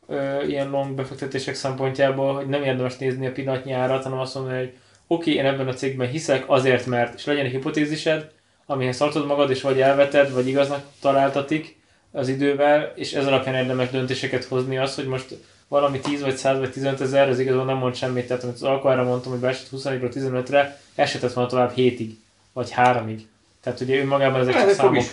ö, 0.08 0.44
ilyen 0.44 0.70
long 0.70 0.96
befektetések 0.96 1.56
szempontjából, 1.56 2.34
hogy 2.34 2.48
nem 2.48 2.64
érdemes 2.64 2.98
nézni 2.98 3.28
a 3.28 3.32
pillanatnyi 3.32 3.72
árat, 3.72 4.04
hanem 4.04 4.20
azt 4.20 4.36
mondani, 4.36 4.58
hogy 4.58 4.74
oké, 5.08 5.34
én 5.34 5.46
ebben 5.46 5.68
a 5.68 5.74
cégben 5.74 6.10
hiszek 6.10 6.44
azért, 6.48 6.86
mert, 6.86 7.14
és 7.14 7.26
legyen 7.26 7.46
egy 7.46 7.52
hipotézised, 7.52 8.32
amihez 8.66 8.98
tartod 8.98 9.26
magad, 9.26 9.50
és 9.50 9.62
vagy 9.62 9.82
elveted, 9.82 10.34
vagy 10.34 10.48
igaznak 10.48 10.86
találtatik 11.02 11.82
az 12.16 12.28
idővel, 12.28 12.92
és 12.96 13.14
ez 13.14 13.26
alapján 13.26 13.56
érdemes 13.56 13.90
döntéseket 13.90 14.44
hozni 14.44 14.78
az, 14.78 14.96
hogy 14.96 15.06
most 15.06 15.36
valami 15.68 16.00
10 16.00 16.22
vagy 16.22 16.38
100 16.38 16.60
vagy 16.60 16.72
15 16.72 17.02
ezer, 17.02 17.30
ez 17.30 17.40
igazából 17.40 17.66
nem 17.66 17.78
mond 17.78 17.96
semmit, 17.96 18.28
tehát 18.28 18.44
amit 18.44 18.56
az 18.56 18.64
alkoholra 18.64 19.04
mondtam, 19.04 19.32
hogy 19.32 19.42
beesett 19.42 19.68
21-ről 19.72 20.12
15-re, 20.16 20.80
esetett 20.96 21.34
volna 21.34 21.50
tovább 21.50 21.74
7-ig, 21.76 22.10
vagy 22.54 22.74
3-ig. 22.76 23.20
Tehát 23.62 23.80
ugye 23.80 24.00
önmagában 24.00 24.40
ezek 24.40 24.54
csak 24.54 24.62
Lehet, 24.62 24.76
fog 24.76 24.86
számok. 24.86 25.04
is. 25.04 25.12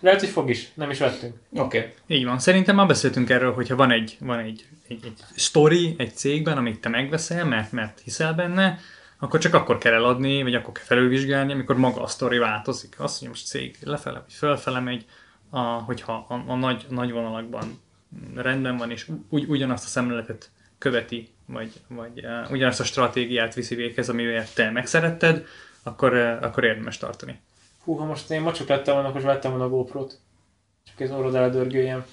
Lehet, 0.00 0.20
hogy 0.20 0.28
fog 0.28 0.50
is, 0.50 0.70
nem 0.74 0.90
is 0.90 0.98
vettünk. 0.98 1.34
Oké. 1.56 1.78
Okay. 1.78 1.92
Így 2.06 2.24
van. 2.24 2.38
Szerintem 2.38 2.74
már 2.74 2.86
beszéltünk 2.86 3.30
erről, 3.30 3.52
hogyha 3.52 3.76
van 3.76 3.90
egy, 3.90 4.16
van 4.20 4.38
egy, 4.38 4.64
egy, 4.88 4.98
egy 5.04 5.22
story 5.34 5.94
egy 5.98 6.16
cégben, 6.16 6.56
amit 6.56 6.80
te 6.80 6.88
megveszel, 6.88 7.44
mert, 7.44 7.72
mert 7.72 8.00
hiszel 8.04 8.32
benne, 8.32 8.78
akkor 9.18 9.40
csak 9.40 9.54
akkor 9.54 9.78
kell 9.78 9.92
eladni, 9.92 10.42
vagy 10.42 10.54
akkor 10.54 10.72
kell 10.72 10.84
felülvizsgálni, 10.84 11.52
amikor 11.52 11.76
maga 11.76 12.02
a 12.02 12.06
sztori 12.06 12.38
változik. 12.38 12.94
Azt, 12.98 13.18
hogy 13.18 13.28
most 13.28 13.46
cég 13.46 13.76
lefele 13.80 14.18
vagy 14.26 14.34
fölfele 14.34 14.80
megy, 14.80 15.04
a, 15.50 15.58
hogyha 15.60 16.26
a, 16.28 16.50
a 16.52 16.54
nagy, 16.54 16.86
nagy 16.88 17.12
vonalakban 17.12 17.80
rendben 18.34 18.76
van, 18.76 18.90
és 18.90 19.10
ugy, 19.28 19.44
ugyanazt 19.48 19.84
a 19.84 19.88
szemléletet 19.88 20.50
követi, 20.78 21.28
vagy, 21.46 21.72
vagy 21.88 22.24
uh, 22.24 22.50
ugyanazt 22.50 22.80
a 22.80 22.84
stratégiát 22.84 23.54
viszi 23.54 23.74
véghez, 23.74 24.08
amivel 24.08 24.46
te 24.54 24.70
megszeretted, 24.70 25.46
akkor, 25.82 26.12
uh, 26.12 26.38
akkor 26.40 26.64
érdemes 26.64 26.98
tartani. 26.98 27.40
Hú, 27.84 27.94
ha 27.94 28.04
most 28.04 28.30
én 28.30 28.40
macsok 28.40 28.68
lettem 28.68 28.94
volna, 28.94 29.08
akkor 29.08 29.22
vettem 29.22 29.50
volna 29.50 29.66
a 29.66 29.68
GoPro-t. 29.68 30.18
Csak 30.84 31.00
ez 31.00 31.10
orrod 31.10 31.34
eldörgöljem. 31.34 32.04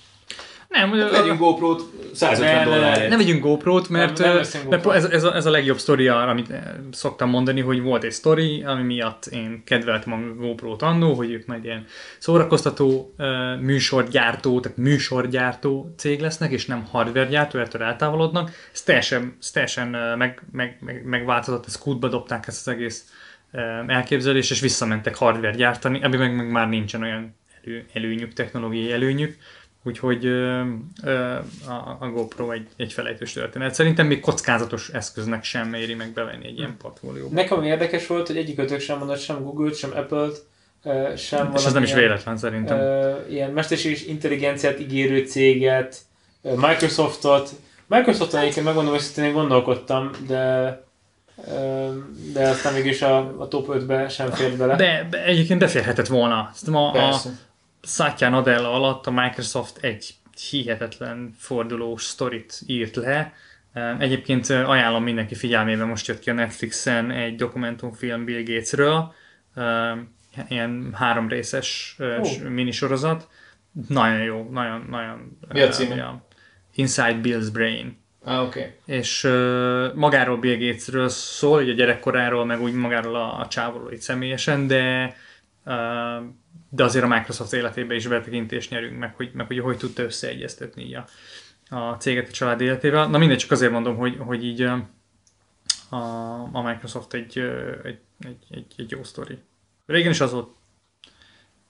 Nem, 0.68 0.90
Vegyünk 0.90 1.40
GoPro-t 1.40 1.82
150 2.14 2.56
Ne, 2.56 2.64
dollárért. 2.64 3.10
Ne 3.10 3.18
vegyünk 3.18 3.42
GoPro-t, 3.42 3.90
mert, 3.90 4.18
Nem, 4.18 4.28
nem 4.28 4.36
mert 4.36 4.70
GoPro-t. 4.70 4.96
ez, 4.96 5.06
ez, 5.06 5.24
a, 5.24 5.36
ez 5.36 5.46
a 5.46 5.50
legjobb 5.50 5.78
sztori, 5.78 6.08
arra, 6.08 6.30
amit 6.30 6.50
eh, 6.50 6.64
szoktam 6.92 7.30
mondani, 7.30 7.62
hogy 7.62 7.82
volt 7.82 8.04
egy 8.04 8.12
sztori, 8.12 8.64
ami 8.64 8.82
miatt 8.82 9.26
én 9.26 9.62
kedveltem 9.66 10.14
a 10.14 10.18
GoPro-t 10.46 10.82
annó, 10.82 11.14
hogy 11.14 11.32
ők 11.32 11.46
majd 11.46 11.64
ilyen 11.64 11.86
szórakoztató 12.18 13.14
uh, 13.18 13.62
műsorgyártó, 13.62 14.60
tehát 14.60 14.78
műsorgyártó 14.78 15.94
cég 15.98 16.20
lesznek, 16.20 16.52
és 16.52 16.66
nem 16.66 16.86
hardwaregyártó, 16.92 17.60
ettől 17.60 17.84
eltávolodnak. 17.84 18.52
Ez 18.74 18.82
teljesen, 18.82 19.38
ez 19.40 19.52
teljesen 19.52 19.96
uh, 19.96 20.18
meg, 20.18 20.42
meg, 20.52 20.78
meg, 20.82 21.06
megváltozott, 21.06 21.66
ez 21.66 21.78
kútba 21.78 22.08
dobták 22.08 22.48
ezt 22.48 22.68
az 22.68 22.74
egész 22.74 23.06
uh, 23.54 23.62
elképzelést, 23.88 24.52
és 24.52 24.60
visszamentek 24.60 25.16
hardware 25.16 25.56
gyártani, 25.56 26.00
ebben 26.02 26.20
meg, 26.20 26.36
meg 26.36 26.52
már 26.52 26.70
nincsen 26.70 27.02
olyan 27.02 27.36
elő, 27.64 27.86
előnyük, 27.94 28.34
technológiai 28.34 28.92
előnyük, 28.92 29.38
Úgyhogy 29.88 30.26
a, 32.00 32.10
GoPro 32.14 32.52
egy, 32.52 32.68
egy 32.76 32.94
felejtős 32.94 33.34
történet. 33.34 33.74
Szerintem 33.74 34.08
még 34.08 34.20
kockázatos 34.20 34.90
eszköznek 34.90 35.44
sem 35.44 35.74
éri 35.74 35.94
meg 35.94 36.14
bevenni 36.14 36.46
egy 36.46 36.58
ilyen 36.58 36.76
portfólióba. 36.78 37.36
Nekem 37.36 37.64
érdekes 37.64 38.08
volt, 38.08 38.28
hogy 38.28 38.38
egyik 38.38 38.60
ötök 38.60 38.80
sem 38.80 38.98
mondott 38.98 39.20
sem 39.20 39.44
Google-t, 39.44 39.78
sem 39.78 39.92
Apple-t, 39.96 40.46
sem 41.18 41.52
És 41.56 41.66
ez 41.66 41.74
nem 41.74 41.84
is 41.84 41.94
véletlen 41.94 42.38
szerintem. 42.38 42.80
ilyen 43.30 43.52
mesterséges 43.52 44.06
intelligenciát 44.06 44.80
ígérő 44.80 45.26
céget, 45.26 45.98
Microsoftot. 46.42 47.50
Microsofton 47.88 48.40
egyébként 48.40 48.66
megmondom, 48.66 48.94
hogy 48.94 49.24
én 49.24 49.34
gondolkodtam, 49.34 50.12
de 50.28 50.84
de 52.34 52.48
aztán 52.48 52.74
mégis 52.74 53.02
a, 53.02 53.18
a 53.42 53.48
top 53.48 53.68
5-be 53.74 54.10
sem 54.10 54.32
fér 54.32 54.58
bele. 54.58 54.76
De, 54.76 55.08
de 55.10 55.24
egyébként 55.24 55.60
beférhetett 55.60 56.08
volna. 56.08 56.52
Szerintem 56.54 56.84
a, 56.84 56.88
a 56.88 56.92
Persze. 56.92 57.30
Satya 57.86 58.30
Nadella 58.30 58.74
alatt 58.74 59.08
a 59.08 59.12
Microsoft 59.12 59.78
egy 59.78 60.14
hihetetlen 60.50 61.34
fordulós 61.38 62.04
sztorit 62.04 62.62
írt 62.66 62.96
le. 62.96 63.34
Egyébként 64.00 64.50
ajánlom 64.50 65.04
mindenki 65.04 65.36
figyelmébe, 65.36 65.86
most 65.86 66.08
jött 66.08 66.20
ki 66.20 66.30
a 66.30 66.34
Netflixen 66.34 67.12
egy 67.12 67.36
dokumentumfilm 67.36 68.26
Bill 68.26 68.44
Gatesről, 68.44 69.14
ilyen 70.48 70.94
három 70.94 71.28
részes 71.28 71.98
Ó. 72.00 72.48
minisorozat. 72.50 73.28
Nagyon 73.88 74.24
jó, 74.24 74.50
nagyon, 74.52 74.86
nagyon... 74.90 75.38
Mi 75.48 75.62
a 75.62 75.70
címe? 75.70 75.96
ja. 75.96 76.28
Inside 76.74 77.20
Bill's 77.22 77.48
Brain. 77.52 77.98
Ah, 78.24 78.46
oké. 78.46 78.60
Okay. 78.60 78.98
És 78.98 79.24
magáról 79.96 80.38
Bill 80.38 80.58
Gatesről 80.58 81.10
szól, 81.10 81.62
ugye 81.62 81.72
a 81.72 81.76
gyerekkoráról, 81.76 82.46
meg 82.46 82.62
úgy 82.62 82.74
magáról 82.74 83.16
a, 83.16 83.40
a 83.40 83.48
így 83.94 84.02
személyesen, 84.02 84.68
de 84.68 85.16
uh, 85.66 85.74
de 86.76 86.84
azért 86.84 87.04
a 87.04 87.08
Microsoft 87.08 87.54
életébe 87.54 87.96
is 87.96 88.08
betekintést 88.08 88.70
nyerünk, 88.70 89.00
meg 89.00 89.16
hogy, 89.16 89.32
meg 89.34 89.48
hogy 89.48 89.60
hogy 89.60 89.78
tudta 89.78 90.04
összeegyeztetni 90.04 90.84
így 90.84 90.96
a, 90.96 91.06
a 91.76 91.94
céget 91.94 92.28
a 92.28 92.32
család 92.32 92.62
életével. 92.62 93.08
Na 93.08 93.18
mindegy, 93.18 93.38
csak 93.38 93.52
azért 93.52 93.72
mondom, 93.72 93.96
hogy, 93.96 94.18
hogy 94.20 94.46
így 94.46 94.62
a, 94.62 94.90
a 96.52 96.62
Microsoft 96.62 97.14
egy, 97.14 97.40
egy, 97.84 98.00
egy, 98.20 98.38
egy, 98.50 98.66
egy 98.78 98.92
jó 98.92 99.04
sztori. 99.04 99.38
Régen 99.86 100.12
is 100.12 100.20
az 100.20 100.32
volt 100.32 100.50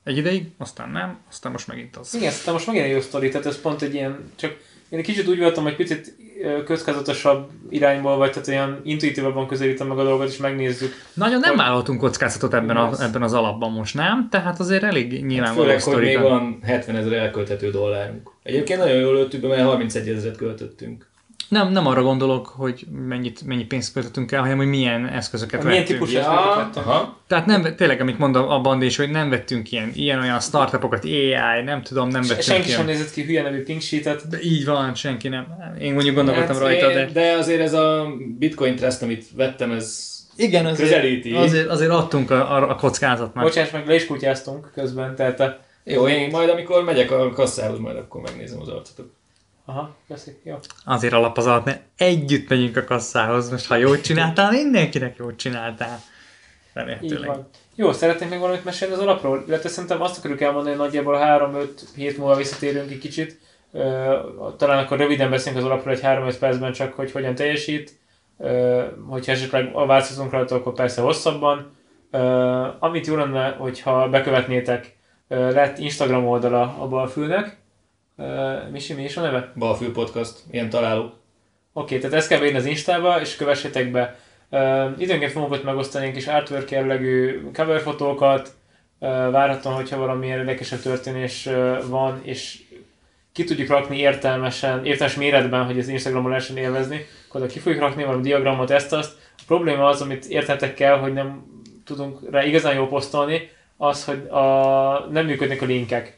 egy 0.03 0.17
ideig, 0.17 0.47
aztán 0.57 0.89
nem, 0.89 1.19
aztán 1.29 1.51
most 1.51 1.67
megint 1.67 1.95
az. 1.95 2.13
Igen, 2.13 2.29
szerintem 2.29 2.53
most 2.53 2.67
megint 2.67 2.85
egy 2.85 2.91
jó 2.91 3.01
sztori, 3.01 3.29
tehát 3.29 3.45
ez 3.45 3.61
pont 3.61 3.81
egy 3.81 3.93
ilyen, 3.93 4.31
csak 4.35 4.51
én 4.89 4.99
egy 4.99 5.05
kicsit 5.05 5.27
úgy 5.27 5.39
voltam, 5.39 5.63
hogy 5.63 5.75
picit 5.75 6.15
ö, 6.41 6.63
kockázatosabb 6.63 7.49
irányból, 7.69 8.17
vagy 8.17 8.31
tehát 8.31 8.47
olyan 8.47 8.79
intuitívabban 8.83 9.47
közelítem 9.47 9.87
meg 9.87 9.97
a 9.97 10.03
dolgot, 10.03 10.29
és 10.29 10.37
megnézzük. 10.37 10.93
Nagyon 11.13 11.39
nem 11.39 11.55
vállaltunk 11.55 11.99
kockázatot 11.99 12.53
ebben, 12.53 12.77
a, 12.77 13.03
ebben 13.03 13.21
az 13.23 13.33
alapban 13.33 13.71
most, 13.71 13.95
nem? 13.95 14.27
Tehát 14.31 14.59
azért 14.59 14.83
elég 14.83 15.25
nyilvánvaló 15.25 15.67
Főleg, 15.67 15.83
hogy 15.83 16.03
még 16.03 16.19
van 16.19 16.59
70 16.63 16.95
ezer 16.95 17.13
elkölthető 17.13 17.71
dollárunk. 17.71 18.31
Egyébként 18.43 18.79
nagyon 18.79 18.97
jól 18.97 19.13
lőttük 19.13 19.41
be, 19.41 19.47
mert 19.47 19.61
31 19.61 20.07
ezeret 20.07 20.37
költöttünk. 20.37 21.13
Nem, 21.49 21.71
nem 21.71 21.87
arra 21.87 22.01
gondolok, 22.01 22.47
hogy 22.47 22.85
mennyit, 23.07 23.45
mennyi 23.45 23.63
pénzt 23.63 23.93
költöttünk 23.93 24.31
el, 24.31 24.41
hanem 24.41 24.57
hogy 24.57 24.67
milyen 24.67 25.07
eszközöket 25.07 25.63
Milyen 25.63 25.79
vettünk. 25.79 25.99
típusú 25.99 26.17
eszközöket 26.17 26.75
aha. 26.75 27.17
Tehát 27.27 27.45
nem, 27.45 27.75
tényleg, 27.75 28.01
amit 28.01 28.17
mond 28.17 28.35
a, 28.35 28.59
bandi 28.61 28.85
is, 28.85 28.97
hogy 28.97 29.09
nem 29.09 29.29
vettünk 29.29 29.71
ilyen, 29.71 29.91
ilyen 29.93 30.19
olyan 30.19 30.39
startupokat, 30.39 31.03
AI, 31.03 31.61
nem 31.65 31.81
tudom, 31.81 32.07
nem 32.09 32.21
vettünk 32.21 32.41
Senki 32.41 32.67
ilyen. 32.67 32.77
sem 32.77 32.87
nézett 32.87 33.11
ki 33.11 33.23
hülye 33.23 33.41
nevű 33.41 33.63
pink 33.63 33.81
sheet-et. 33.81 34.27
De 34.29 34.37
így 34.41 34.65
van, 34.65 34.95
senki 34.95 35.27
nem. 35.27 35.45
Én 35.79 35.93
mondjuk 35.93 36.15
gondolkodtam 36.15 36.55
Hát 36.55 36.63
rajta, 36.63 36.87
de... 36.93 37.05
de 37.13 37.31
azért 37.31 37.61
ez 37.61 37.73
a 37.73 38.07
Bitcoin 38.37 38.75
Trust, 38.75 39.01
amit 39.01 39.25
vettem, 39.35 39.71
ez 39.71 40.13
Igen, 40.35 40.65
azért, 40.65 40.89
közelíti. 40.89 41.33
azért, 41.33 41.67
azért 41.69 41.91
adtunk 41.91 42.31
a, 42.31 42.55
a, 42.55 42.69
a 42.69 42.75
kockázatnak. 42.75 43.43
Bocsáss 43.43 43.71
meg, 43.71 43.87
le 43.87 43.95
is 43.95 44.05
kutyáztunk 44.05 44.71
közben, 44.73 45.15
tehát 45.15 45.39
a... 45.39 45.59
Jó, 45.83 46.07
én 46.07 46.29
majd 46.29 46.49
amikor 46.49 46.83
megyek 46.83 47.11
a 47.11 47.29
kasszához, 47.29 47.79
majd 47.79 47.97
akkor 47.97 48.21
megnézem 48.21 48.59
az 48.61 48.67
arcotot. 48.67 49.11
Aha, 49.65 49.95
köszi, 50.07 50.39
jó. 50.43 50.55
Azért 50.85 51.13
alap 51.13 51.37
az 51.37 51.45
alatt, 51.45 51.65
mert 51.65 51.81
együtt 51.97 52.49
megyünk 52.49 52.77
a 52.77 52.83
kasszához. 52.83 53.49
Most 53.49 53.67
ha 53.67 53.75
jót 53.75 54.01
csináltál, 54.01 54.51
mindenkinek 54.51 55.17
jót 55.17 55.35
csináltál. 55.35 55.95
Így 55.95 56.73
Remélhetőleg. 56.73 57.27
van. 57.27 57.49
Jó, 57.75 57.91
szeretnék 57.91 58.29
még 58.29 58.39
valamit 58.39 58.63
mesélni 58.63 58.93
az 58.93 58.99
alapról? 58.99 59.43
Illetve 59.47 59.69
szerintem 59.69 60.01
azt 60.01 60.17
akarjuk 60.17 60.41
elmondani, 60.41 60.75
hogy 60.75 60.85
nagyjából 60.85 61.19
3-5 61.21 61.67
hét 61.95 62.17
múlva 62.17 62.35
visszatérünk 62.35 62.91
egy 62.91 62.97
kicsit. 62.97 63.39
Talán 64.57 64.83
akkor 64.83 64.97
röviden 64.97 65.29
beszélünk 65.29 65.63
az 65.63 65.69
alapról 65.69 65.93
egy 65.93 66.01
3-5 66.03 66.35
percben 66.39 66.73
csak, 66.73 66.93
hogy 66.93 67.11
hogyan 67.11 67.35
teljesít. 67.35 67.99
Hogyha 69.07 69.31
esetleg 69.31 69.73
változunk 69.73 70.31
rajta, 70.31 70.55
akkor 70.55 70.73
persze 70.73 71.01
hosszabban. 71.01 71.75
Amit 72.79 73.07
jó 73.07 73.15
lenne, 73.15 73.49
hogyha 73.49 74.09
bekövetnétek, 74.09 74.95
lett 75.27 75.77
Instagram 75.77 76.27
oldala 76.27 76.75
a 76.79 76.87
Balfülnek. 76.87 77.57
Ö, 78.17 78.55
Misi, 78.71 78.93
mi 78.93 79.03
is 79.03 79.17
a 79.17 79.21
neve? 79.21 79.51
Balfül 79.55 79.91
Podcast, 79.91 80.43
ilyen 80.51 80.69
találó. 80.69 81.13
Oké, 81.73 81.97
tehát 81.97 82.15
ezt 82.15 82.27
kell 82.27 82.39
beírni 82.39 82.57
az 82.57 82.65
Instába, 82.65 83.21
és 83.21 83.35
kövessétek 83.35 83.91
be. 83.91 84.19
Uh, 84.49 84.91
időnként 84.97 85.31
fogunk 85.31 85.51
ott 85.51 85.63
megosztani 85.63 86.03
ilyen 86.03 86.15
kis 86.15 86.27
artwork 86.27 86.71
jellegű 86.71 87.41
coverfotókat, 87.53 88.47
uh, 88.99 89.09
várhatóan, 89.09 89.75
hogyha 89.75 89.97
valami 89.97 90.27
érdekesebb 90.27 90.79
történés 90.79 91.45
uh, 91.45 91.87
van, 91.87 92.19
és 92.23 92.63
ki 93.31 93.43
tudjuk 93.43 93.67
rakni 93.67 93.97
értelmesen, 93.97 94.85
értelmes 94.85 95.15
méretben, 95.15 95.65
hogy 95.65 95.79
az 95.79 95.87
Instagramon 95.87 96.29
lehessen 96.29 96.57
élvezni, 96.57 97.05
akkor 97.27 97.41
oda 97.41 97.49
ki 97.49 97.59
fogjuk 97.59 97.81
rakni 97.81 98.03
valami 98.03 98.21
diagramot, 98.21 98.71
ezt 98.71 98.93
azt. 98.93 99.17
A 99.37 99.43
probléma 99.47 99.85
az, 99.87 100.01
amit 100.01 100.25
érthetek 100.25 100.73
kell, 100.73 100.97
hogy 100.97 101.13
nem 101.13 101.43
tudunk 101.85 102.29
rá 102.31 102.43
igazán 102.43 102.75
jól 102.75 102.87
posztolni, 102.87 103.49
az, 103.77 104.05
hogy 104.05 104.27
a, 104.27 105.07
nem 105.11 105.25
működnek 105.25 105.61
a 105.61 105.65
linkek. 105.65 106.17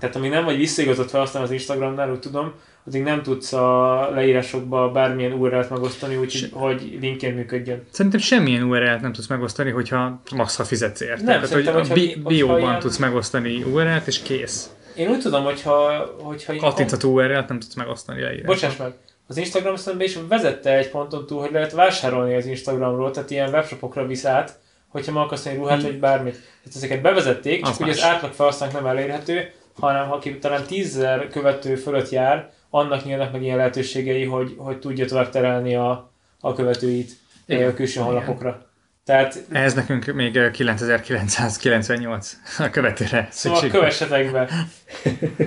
Tehát 0.00 0.16
amíg 0.16 0.30
nem 0.30 0.44
vagy 0.44 0.56
visszaigazott 0.56 1.10
felhasználó 1.10 1.44
az 1.44 1.50
Instagramnál, 1.52 2.10
úgy 2.10 2.18
tudom, 2.18 2.52
addig 2.86 3.02
nem 3.02 3.22
tudsz 3.22 3.52
a 3.52 4.10
leírásokba 4.14 4.90
bármilyen 4.90 5.32
URL-t 5.32 5.70
megosztani, 5.70 6.16
úgyhogy 6.16 6.50
hogy 6.52 6.98
linkén 7.00 7.34
működjön. 7.34 7.82
Szerintem 7.90 8.20
semmilyen 8.20 8.62
URL-t 8.62 9.00
nem 9.00 9.12
tudsz 9.12 9.26
megosztani, 9.26 9.70
hogyha 9.70 10.20
max 10.34 10.56
ha 10.56 10.64
fizetsz 10.64 11.00
érte. 11.00 11.14
Nem, 11.16 11.24
Tehát, 11.24 11.40
hogy 11.40 11.48
szerintem, 11.48 11.74
a 11.74 11.78
hogyha- 11.78 11.94
bi- 11.94 12.12
hogyha 12.12 12.28
bióban 12.28 12.60
ilyen- 12.60 12.78
tudsz 12.78 12.96
megosztani 12.96 13.62
URL-t, 13.62 14.06
és 14.06 14.22
kész. 14.22 14.70
Én 14.94 15.08
úgy 15.08 15.20
tudom, 15.20 15.44
hogyha... 15.44 16.06
hogyha 16.22 16.56
Kattintható 16.56 17.12
URL-t 17.12 17.48
nem 17.48 17.58
tudsz 17.58 17.74
megosztani 17.74 18.20
leírásban. 18.20 18.54
Bocsáss 18.54 18.76
meg, 18.76 18.92
az 19.26 19.36
Instagram 19.36 19.76
szemben 19.76 20.06
is 20.06 20.18
vezette 20.28 20.76
egy 20.76 20.90
ponton 20.90 21.26
túl, 21.26 21.40
hogy 21.40 21.52
lehet 21.52 21.72
vásárolni 21.72 22.34
az 22.34 22.46
Instagramról, 22.46 23.10
tehát 23.10 23.30
ilyen 23.30 23.48
webshopokra 23.50 24.06
visz 24.06 24.24
át, 24.24 24.58
hogyha 24.88 25.12
meg 25.12 25.22
akarsz 25.22 25.44
venni 25.44 25.56
ruhát, 25.56 25.82
vagy 25.82 25.98
bármit. 25.98 26.32
Tehát 26.32 26.76
ezeket 26.76 27.02
bevezették, 27.02 27.64
Az 27.64 27.70
csak 27.70 27.80
ugye 27.80 27.90
az 27.90 28.00
más. 28.00 28.06
átlag 28.06 28.32
felhasználók 28.32 28.74
nem 28.74 28.86
elérhető, 28.86 29.52
hanem 29.80 30.12
aki 30.12 30.38
talán 30.38 30.62
10.000 30.68 31.28
követő 31.30 31.74
fölött 31.74 32.08
jár, 32.08 32.50
annak 32.70 33.04
nyílnak 33.04 33.32
meg 33.32 33.42
ilyen 33.42 33.56
lehetőségei, 33.56 34.24
hogy, 34.24 34.54
hogy 34.56 34.78
tudja 34.78 35.06
tovább 35.06 35.30
terelni 35.30 35.74
a, 35.74 36.12
a 36.40 36.52
követőit 36.52 37.10
Igen. 37.46 37.68
a 37.68 37.74
külső 37.74 38.00
Igen. 38.00 38.04
honlapokra. 38.04 38.66
Tehát 39.04 39.44
Ehhez 39.52 39.74
nekünk 39.74 40.06
még 40.06 40.36
eh, 40.36 40.50
9998 40.50 42.36
a 42.58 42.70
követőre 42.70 43.28
szóval 43.30 43.58
szükség. 43.58 43.70
kövessetek 43.70 44.32
be. 44.32 44.48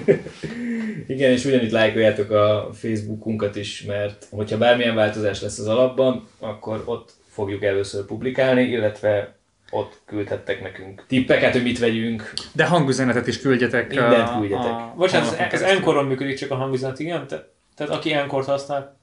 Igen, 1.07 1.31
és 1.31 1.45
ugyanitt 1.45 1.71
lájkoljátok 1.71 2.31
a 2.31 2.69
Facebookunkat 2.73 3.55
is, 3.55 3.83
mert 3.83 4.27
hogyha 4.29 4.57
bármilyen 4.57 4.95
változás 4.95 5.41
lesz 5.41 5.59
az 5.59 5.67
alapban, 5.67 6.27
akkor 6.39 6.83
ott 6.85 7.13
fogjuk 7.29 7.63
először 7.63 8.05
publikálni, 8.05 8.63
illetve 8.63 9.35
ott 9.71 10.01
küldhettek 10.05 10.61
nekünk 10.61 11.03
tippeket, 11.07 11.51
hogy 11.51 11.63
mit 11.63 11.79
vegyünk. 11.79 12.33
De 12.53 12.65
hangüzenetet 12.65 13.27
is 13.27 13.39
küldjetek. 13.41 13.87
Mindent 13.89 14.39
küldjetek. 14.39 14.71
a- 14.71 14.93
Bocsánat, 14.97 15.39
ez, 15.39 15.61
ez. 15.61 15.61
Encoron 15.61 16.05
működik 16.05 16.37
csak 16.37 16.51
a 16.51 16.55
hangüzenet, 16.55 16.99
igen? 16.99 17.27
Te, 17.27 17.49
tehát 17.75 17.93
aki 17.93 18.13
Encore-t 18.13 18.45
használ, 18.45 18.97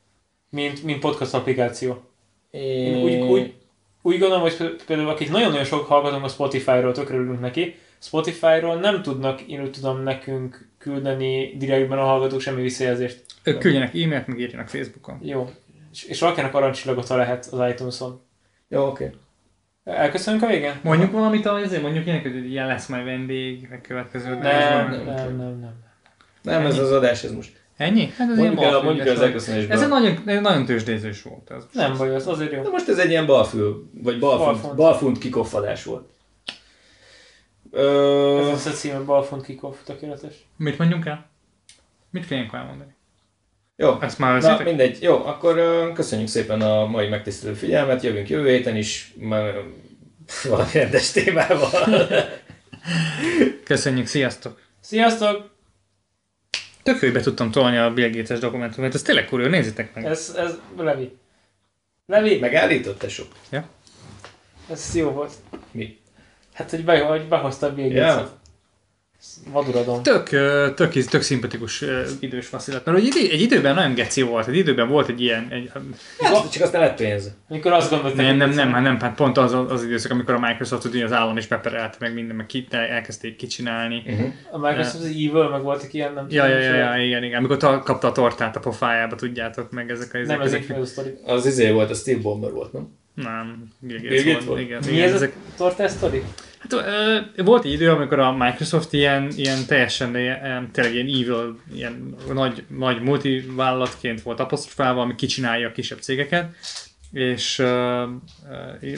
mint, 0.51 0.83
mint 0.85 0.99
podcast 1.01 1.35
applikáció. 1.35 2.03
Én 2.51 3.03
úgy, 3.03 3.15
úgy, 3.15 3.55
úgy 4.03 4.19
gondolom, 4.19 4.43
hogy 4.43 4.57
pé- 4.57 4.85
például 4.87 5.09
akik 5.09 5.31
nagyon-nagyon 5.31 5.65
sok 5.65 5.87
hallgatunk 5.87 6.25
a 6.25 6.29
Spotify-ról, 6.29 6.93
tökre 6.93 7.15
örülünk 7.15 7.41
neki, 7.41 7.75
Spotify-ról 7.99 8.75
nem 8.75 9.03
tudnak, 9.03 9.41
én 9.41 9.63
úgy 9.63 9.71
tudom, 9.71 10.03
nekünk 10.03 10.69
küldeni 10.79 11.55
direktben 11.57 11.99
a 11.99 12.05
hallgatók 12.05 12.41
semmi 12.41 12.63
visszajelzést. 12.63 13.25
Ők 13.43 13.59
küldjenek 13.59 13.95
e-mailt, 13.95 14.27
meg 14.27 14.39
írjanak 14.39 14.69
Facebookon. 14.69 15.19
Jó. 15.23 15.51
És, 15.93 16.05
és 16.05 16.21
rakjanak 16.21 16.55
aranycsillagot, 16.55 17.07
ha 17.07 17.17
lehet 17.17 17.47
az 17.51 17.71
iTunes-on. 17.71 18.21
Jó, 18.69 18.87
oké. 18.87 19.05
Okay. 19.05 19.19
Elköszönünk 19.89 20.43
a 20.43 20.47
végén? 20.47 20.73
Mondjuk 20.83 21.13
valamit, 21.13 21.47
azért 21.47 21.83
mondjuk 21.83 22.07
ilyenek, 22.07 22.23
hogy 22.23 22.51
ilyen 22.51 22.67
lesz 22.67 22.87
majd 22.87 23.05
vendég, 23.05 23.67
meg 23.71 23.81
következő 23.81 24.29
Nem, 24.29 24.41
nem, 24.91 25.05
nem, 25.05 25.37
nem. 25.37 25.59
nem. 25.61 25.75
Nem, 26.43 26.67
ez 26.67 26.79
az 26.79 26.93
adás, 26.93 27.25
ez 27.25 27.33
most. 27.33 27.57
Ennyi? 27.77 28.13
Hát 28.17 28.31
ez 28.31 28.37
Mondjuk 28.37 28.63
el, 28.63 28.71
balfüldes 28.71 28.83
mondjuk 28.83 29.07
el 29.07 29.15
az 29.15 29.21
elköszönésben. 29.21 29.77
Ez 29.77 29.83
egy 29.83 29.89
nagyon, 29.89 30.23
egy 30.27 30.41
nagyon 30.41 30.65
tőzsdézős 30.65 31.23
volt. 31.23 31.51
Ez. 31.51 31.65
Nem 31.73 31.97
baj, 31.97 32.15
az 32.15 32.27
azért 32.27 32.53
jó. 32.53 32.63
Na 32.63 32.69
most 32.71 32.89
ez 32.89 32.99
egy 32.99 33.11
ilyen 33.11 33.27
balfül, 33.27 33.91
vagy 34.03 34.19
balfunt, 34.19 34.51
Balfont. 34.53 34.77
balfunt 34.77 35.19
kikoffadás 35.19 35.85
volt. 35.85 36.09
Ez 37.73 37.81
Ö, 37.81 38.51
az 38.51 38.67
a 38.67 38.71
címe, 38.71 38.99
Balfont 38.99 39.45
Kickoff, 39.45 39.77
tökéletes. 39.85 40.35
Mit 40.57 40.79
mondjunk 40.79 41.07
el? 41.07 41.27
Mit 42.11 42.27
kell 42.27 42.37
ilyenkor 42.39 42.59
elmondani? 42.59 42.95
Jó, 43.81 44.01
Ezt 44.01 44.19
már 44.19 44.43
Na, 44.43 44.63
mindegy. 44.63 45.03
Jó, 45.03 45.27
akkor 45.27 45.55
köszönjük 45.93 46.29
szépen 46.29 46.61
a 46.61 46.87
mai 46.87 47.09
megtisztelő 47.09 47.55
figyelmet, 47.55 48.03
jövünk 48.03 48.29
jövő 48.29 48.49
héten 48.49 48.77
is, 48.77 49.13
már 49.17 49.55
valami 50.49 50.71
rendes 50.73 51.11
témával. 51.11 51.71
Köszönjük, 53.65 54.07
sziasztok! 54.07 54.61
Sziasztok! 54.81 55.51
Tök 56.83 57.13
be 57.13 57.21
tudtam 57.21 57.51
tolni 57.51 57.77
a 57.77 57.93
Bill 57.93 58.11
Gates-es 58.11 58.39
dokumentumot, 58.39 58.95
ez 58.95 59.03
tényleg 59.03 59.27
kurva, 59.27 59.49
nézzétek 59.49 59.95
meg. 59.95 60.05
Ez, 60.05 60.35
ez 60.37 60.59
Levi. 60.77 61.17
Levi, 62.07 62.39
Megállított, 62.39 62.99
tesó? 62.99 63.25
ez 64.71 64.95
jó 64.95 65.11
volt. 65.11 65.33
Mi? 65.71 65.99
Hát, 66.53 66.71
hogy, 66.71 66.85
be, 66.85 67.01
hogy 67.01 67.29
behozta 67.29 67.67
a 67.67 67.75
Bill 67.75 67.91
Ja. 67.91 68.07
Gates-et. 68.07 68.31
Vaduradom. 69.53 70.03
Tök, 70.03 70.29
tök, 70.75 70.93
tök 70.93 71.23
szimpatikus 71.23 71.85
idős 72.21 72.47
faszilat. 72.47 72.85
Mert 72.85 72.99
egy, 72.99 73.29
egy 73.31 73.41
időben 73.41 73.75
nagyon 73.75 73.95
geci 73.95 74.23
volt, 74.23 74.47
egy 74.47 74.57
időben 74.57 74.89
volt 74.89 75.09
egy 75.09 75.21
ilyen, 75.21 75.47
egy, 75.51 75.71
Hát, 76.19 76.53
csak 76.53 76.63
aztán 76.63 76.81
lett 76.81 76.97
pénz. 76.97 77.31
Amikor 77.49 77.73
azt 77.73 77.91
gondolták, 77.91 78.27
nem, 78.27 78.37
nem, 78.37 78.51
nem, 78.51 78.73
hát 78.73 78.83
nem, 78.83 79.01
hát 79.01 79.15
pont 79.15 79.39
az, 79.39 79.53
az 79.69 79.85
időszak, 79.85 80.11
amikor 80.11 80.35
a 80.35 80.39
Microsoft 80.39 80.85
ugye 80.85 81.05
az 81.05 81.13
állam 81.13 81.37
is 81.37 81.47
beperelte, 81.47 81.97
meg 82.01 82.15
minden, 82.15 82.37
meg 82.37 82.47
ki, 82.47 82.67
elkezdték 82.71 83.37
kicsinálni. 83.37 84.03
Uh-huh. 84.07 84.33
A 84.51 84.59
Microsoft 84.59 84.95
az 84.95 85.05
Evil, 85.05 85.49
meg 85.49 85.63
voltak 85.63 85.93
ilyen, 85.93 86.13
nem 86.13 86.27
Ja, 86.29 86.47
ja, 86.47 86.61
tudom, 86.61 86.75
ja, 86.75 86.95
ja, 86.95 87.05
igen, 87.05 87.25
igen. 87.25 87.39
Amikor 87.39 87.57
ta, 87.57 87.79
kapta 87.83 88.09
a 88.09 88.13
tortát 88.13 88.57
a 88.57 88.61
pofájába, 88.61 89.15
tudjátok 89.15 89.71
meg 89.71 89.91
ezek 89.91 90.15
a... 90.15 90.19
Nem, 90.19 90.41
ez 90.41 90.47
ezek, 90.47 90.69
egy 90.69 90.77
ez 90.77 90.83
a 90.83 90.87
sztori. 90.87 91.15
Az 91.25 91.47
izé 91.47 91.71
volt, 91.71 91.91
a 91.91 91.95
Steve 91.95 92.21
Bomber 92.21 92.51
volt, 92.51 92.73
nem? 92.73 92.97
Nem, 93.15 93.69
Bill 93.79 93.99
Bill 93.99 94.09
Gates 94.09 94.25
Gates 94.25 94.35
volt. 94.35 94.47
volt? 94.47 94.61
Igen, 94.61 94.83
Mi 94.87 94.93
igen, 94.93 95.07
ez 95.07 95.13
a 95.13 95.15
ezek, 95.15 95.33
tortás 95.57 95.91
sztori? 95.91 96.23
Hát, 96.59 96.75
volt 97.37 97.65
egy 97.65 97.73
idő, 97.73 97.91
amikor 97.91 98.19
a 98.19 98.33
Microsoft 98.33 98.93
ilyen, 98.93 99.31
ilyen 99.37 99.67
teljesen 99.67 100.17
ilyen, 100.17 100.71
tényleg 100.73 100.95
ilyen 100.95 101.07
evil, 101.07 101.61
ilyen 101.75 102.17
nagy, 102.33 102.65
nagy 102.69 103.03
multivállalatként 103.03 104.23
volt 104.23 104.41
apostrofálva, 104.41 105.01
ami 105.01 105.15
kicsinálja 105.15 105.69
a 105.69 105.73
kisebb 105.73 105.99
cégeket, 105.99 106.55
és 107.13 107.59
ö, 107.59 108.05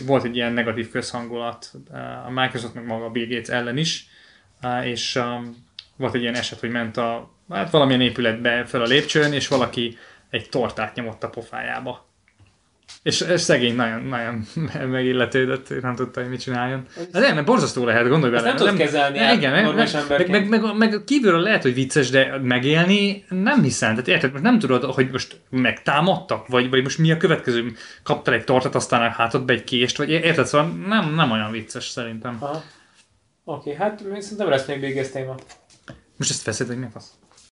volt 0.06 0.24
egy 0.24 0.36
ilyen 0.36 0.52
negatív 0.52 0.90
közhangulat 0.90 1.72
a 2.26 2.30
Microsoft 2.30 2.74
meg 2.74 2.86
maga 2.86 3.04
a 3.04 3.10
Bill 3.10 3.26
Gates 3.26 3.48
ellen 3.48 3.76
is, 3.76 4.06
és 4.82 5.16
ö, 5.16 5.34
volt 5.96 6.14
egy 6.14 6.22
ilyen 6.22 6.34
eset, 6.34 6.60
hogy 6.60 6.70
ment 6.70 6.96
a, 6.96 7.30
hát 7.50 7.70
valamilyen 7.70 8.00
épületbe 8.00 8.64
fel 8.64 8.80
a 8.80 8.86
lépcsőn, 8.86 9.32
és 9.32 9.48
valaki 9.48 9.98
egy 10.30 10.48
tortát 10.48 10.94
nyomott 10.94 11.22
a 11.24 11.28
pofájába. 11.28 12.09
És, 13.02 13.20
és 13.20 13.40
szegény 13.40 13.74
nagyon, 13.74 14.02
nagyon 14.02 14.46
megilletődött, 14.90 15.82
nem 15.82 15.94
tudta, 15.94 16.20
hogy 16.20 16.30
mit 16.30 16.40
csináljon. 16.40 16.86
De 17.12 17.18
nem, 17.20 17.34
mert 17.34 17.46
borzasztó 17.46 17.84
lehet, 17.84 18.08
gondolj 18.08 18.32
bele. 18.32 18.46
nem 18.46 18.56
tudod 18.56 18.76
kezelni 18.76 19.18
ne, 19.18 19.24
át 19.24 19.34
igen, 19.34 19.52
meg, 19.52 19.74
meg, 19.74 20.28
meg, 20.28 20.48
meg, 20.48 20.76
meg, 20.76 21.04
kívülről 21.04 21.40
lehet, 21.40 21.62
hogy 21.62 21.74
vicces, 21.74 22.10
de 22.10 22.38
megélni 22.42 23.24
nem 23.28 23.62
hiszem. 23.62 23.90
Tehát 23.90 24.08
érted, 24.08 24.30
most 24.32 24.44
nem 24.44 24.58
tudod, 24.58 24.84
hogy 24.84 25.08
most 25.10 25.40
megtámadtak, 25.50 26.46
vagy, 26.46 26.70
vagy 26.70 26.82
most 26.82 26.98
mi 26.98 27.12
a 27.12 27.16
következő, 27.16 27.72
kaptál 28.02 28.34
egy 28.34 28.44
tortát, 28.44 28.74
aztán 28.74 29.02
a 29.02 29.08
hátadba 29.08 29.52
egy 29.52 29.64
kést, 29.64 29.96
vagy 29.96 30.10
érted, 30.10 30.46
szóval 30.46 30.68
nem, 30.86 31.14
nem 31.14 31.30
olyan 31.30 31.50
vicces 31.50 31.84
szerintem. 31.84 32.36
Aha. 32.40 32.62
Oké, 33.44 33.74
hát 33.74 34.02
még 34.12 34.20
szerintem 34.20 34.48
lesz 34.48 34.66
még 34.66 34.94
Gates 34.94 35.10
téma. 35.10 35.34
Most 36.16 36.30
ezt 36.30 36.44
veszed, 36.44 36.66
vagy 36.66 36.78
mi 36.78 36.86
fasz? 36.92 37.19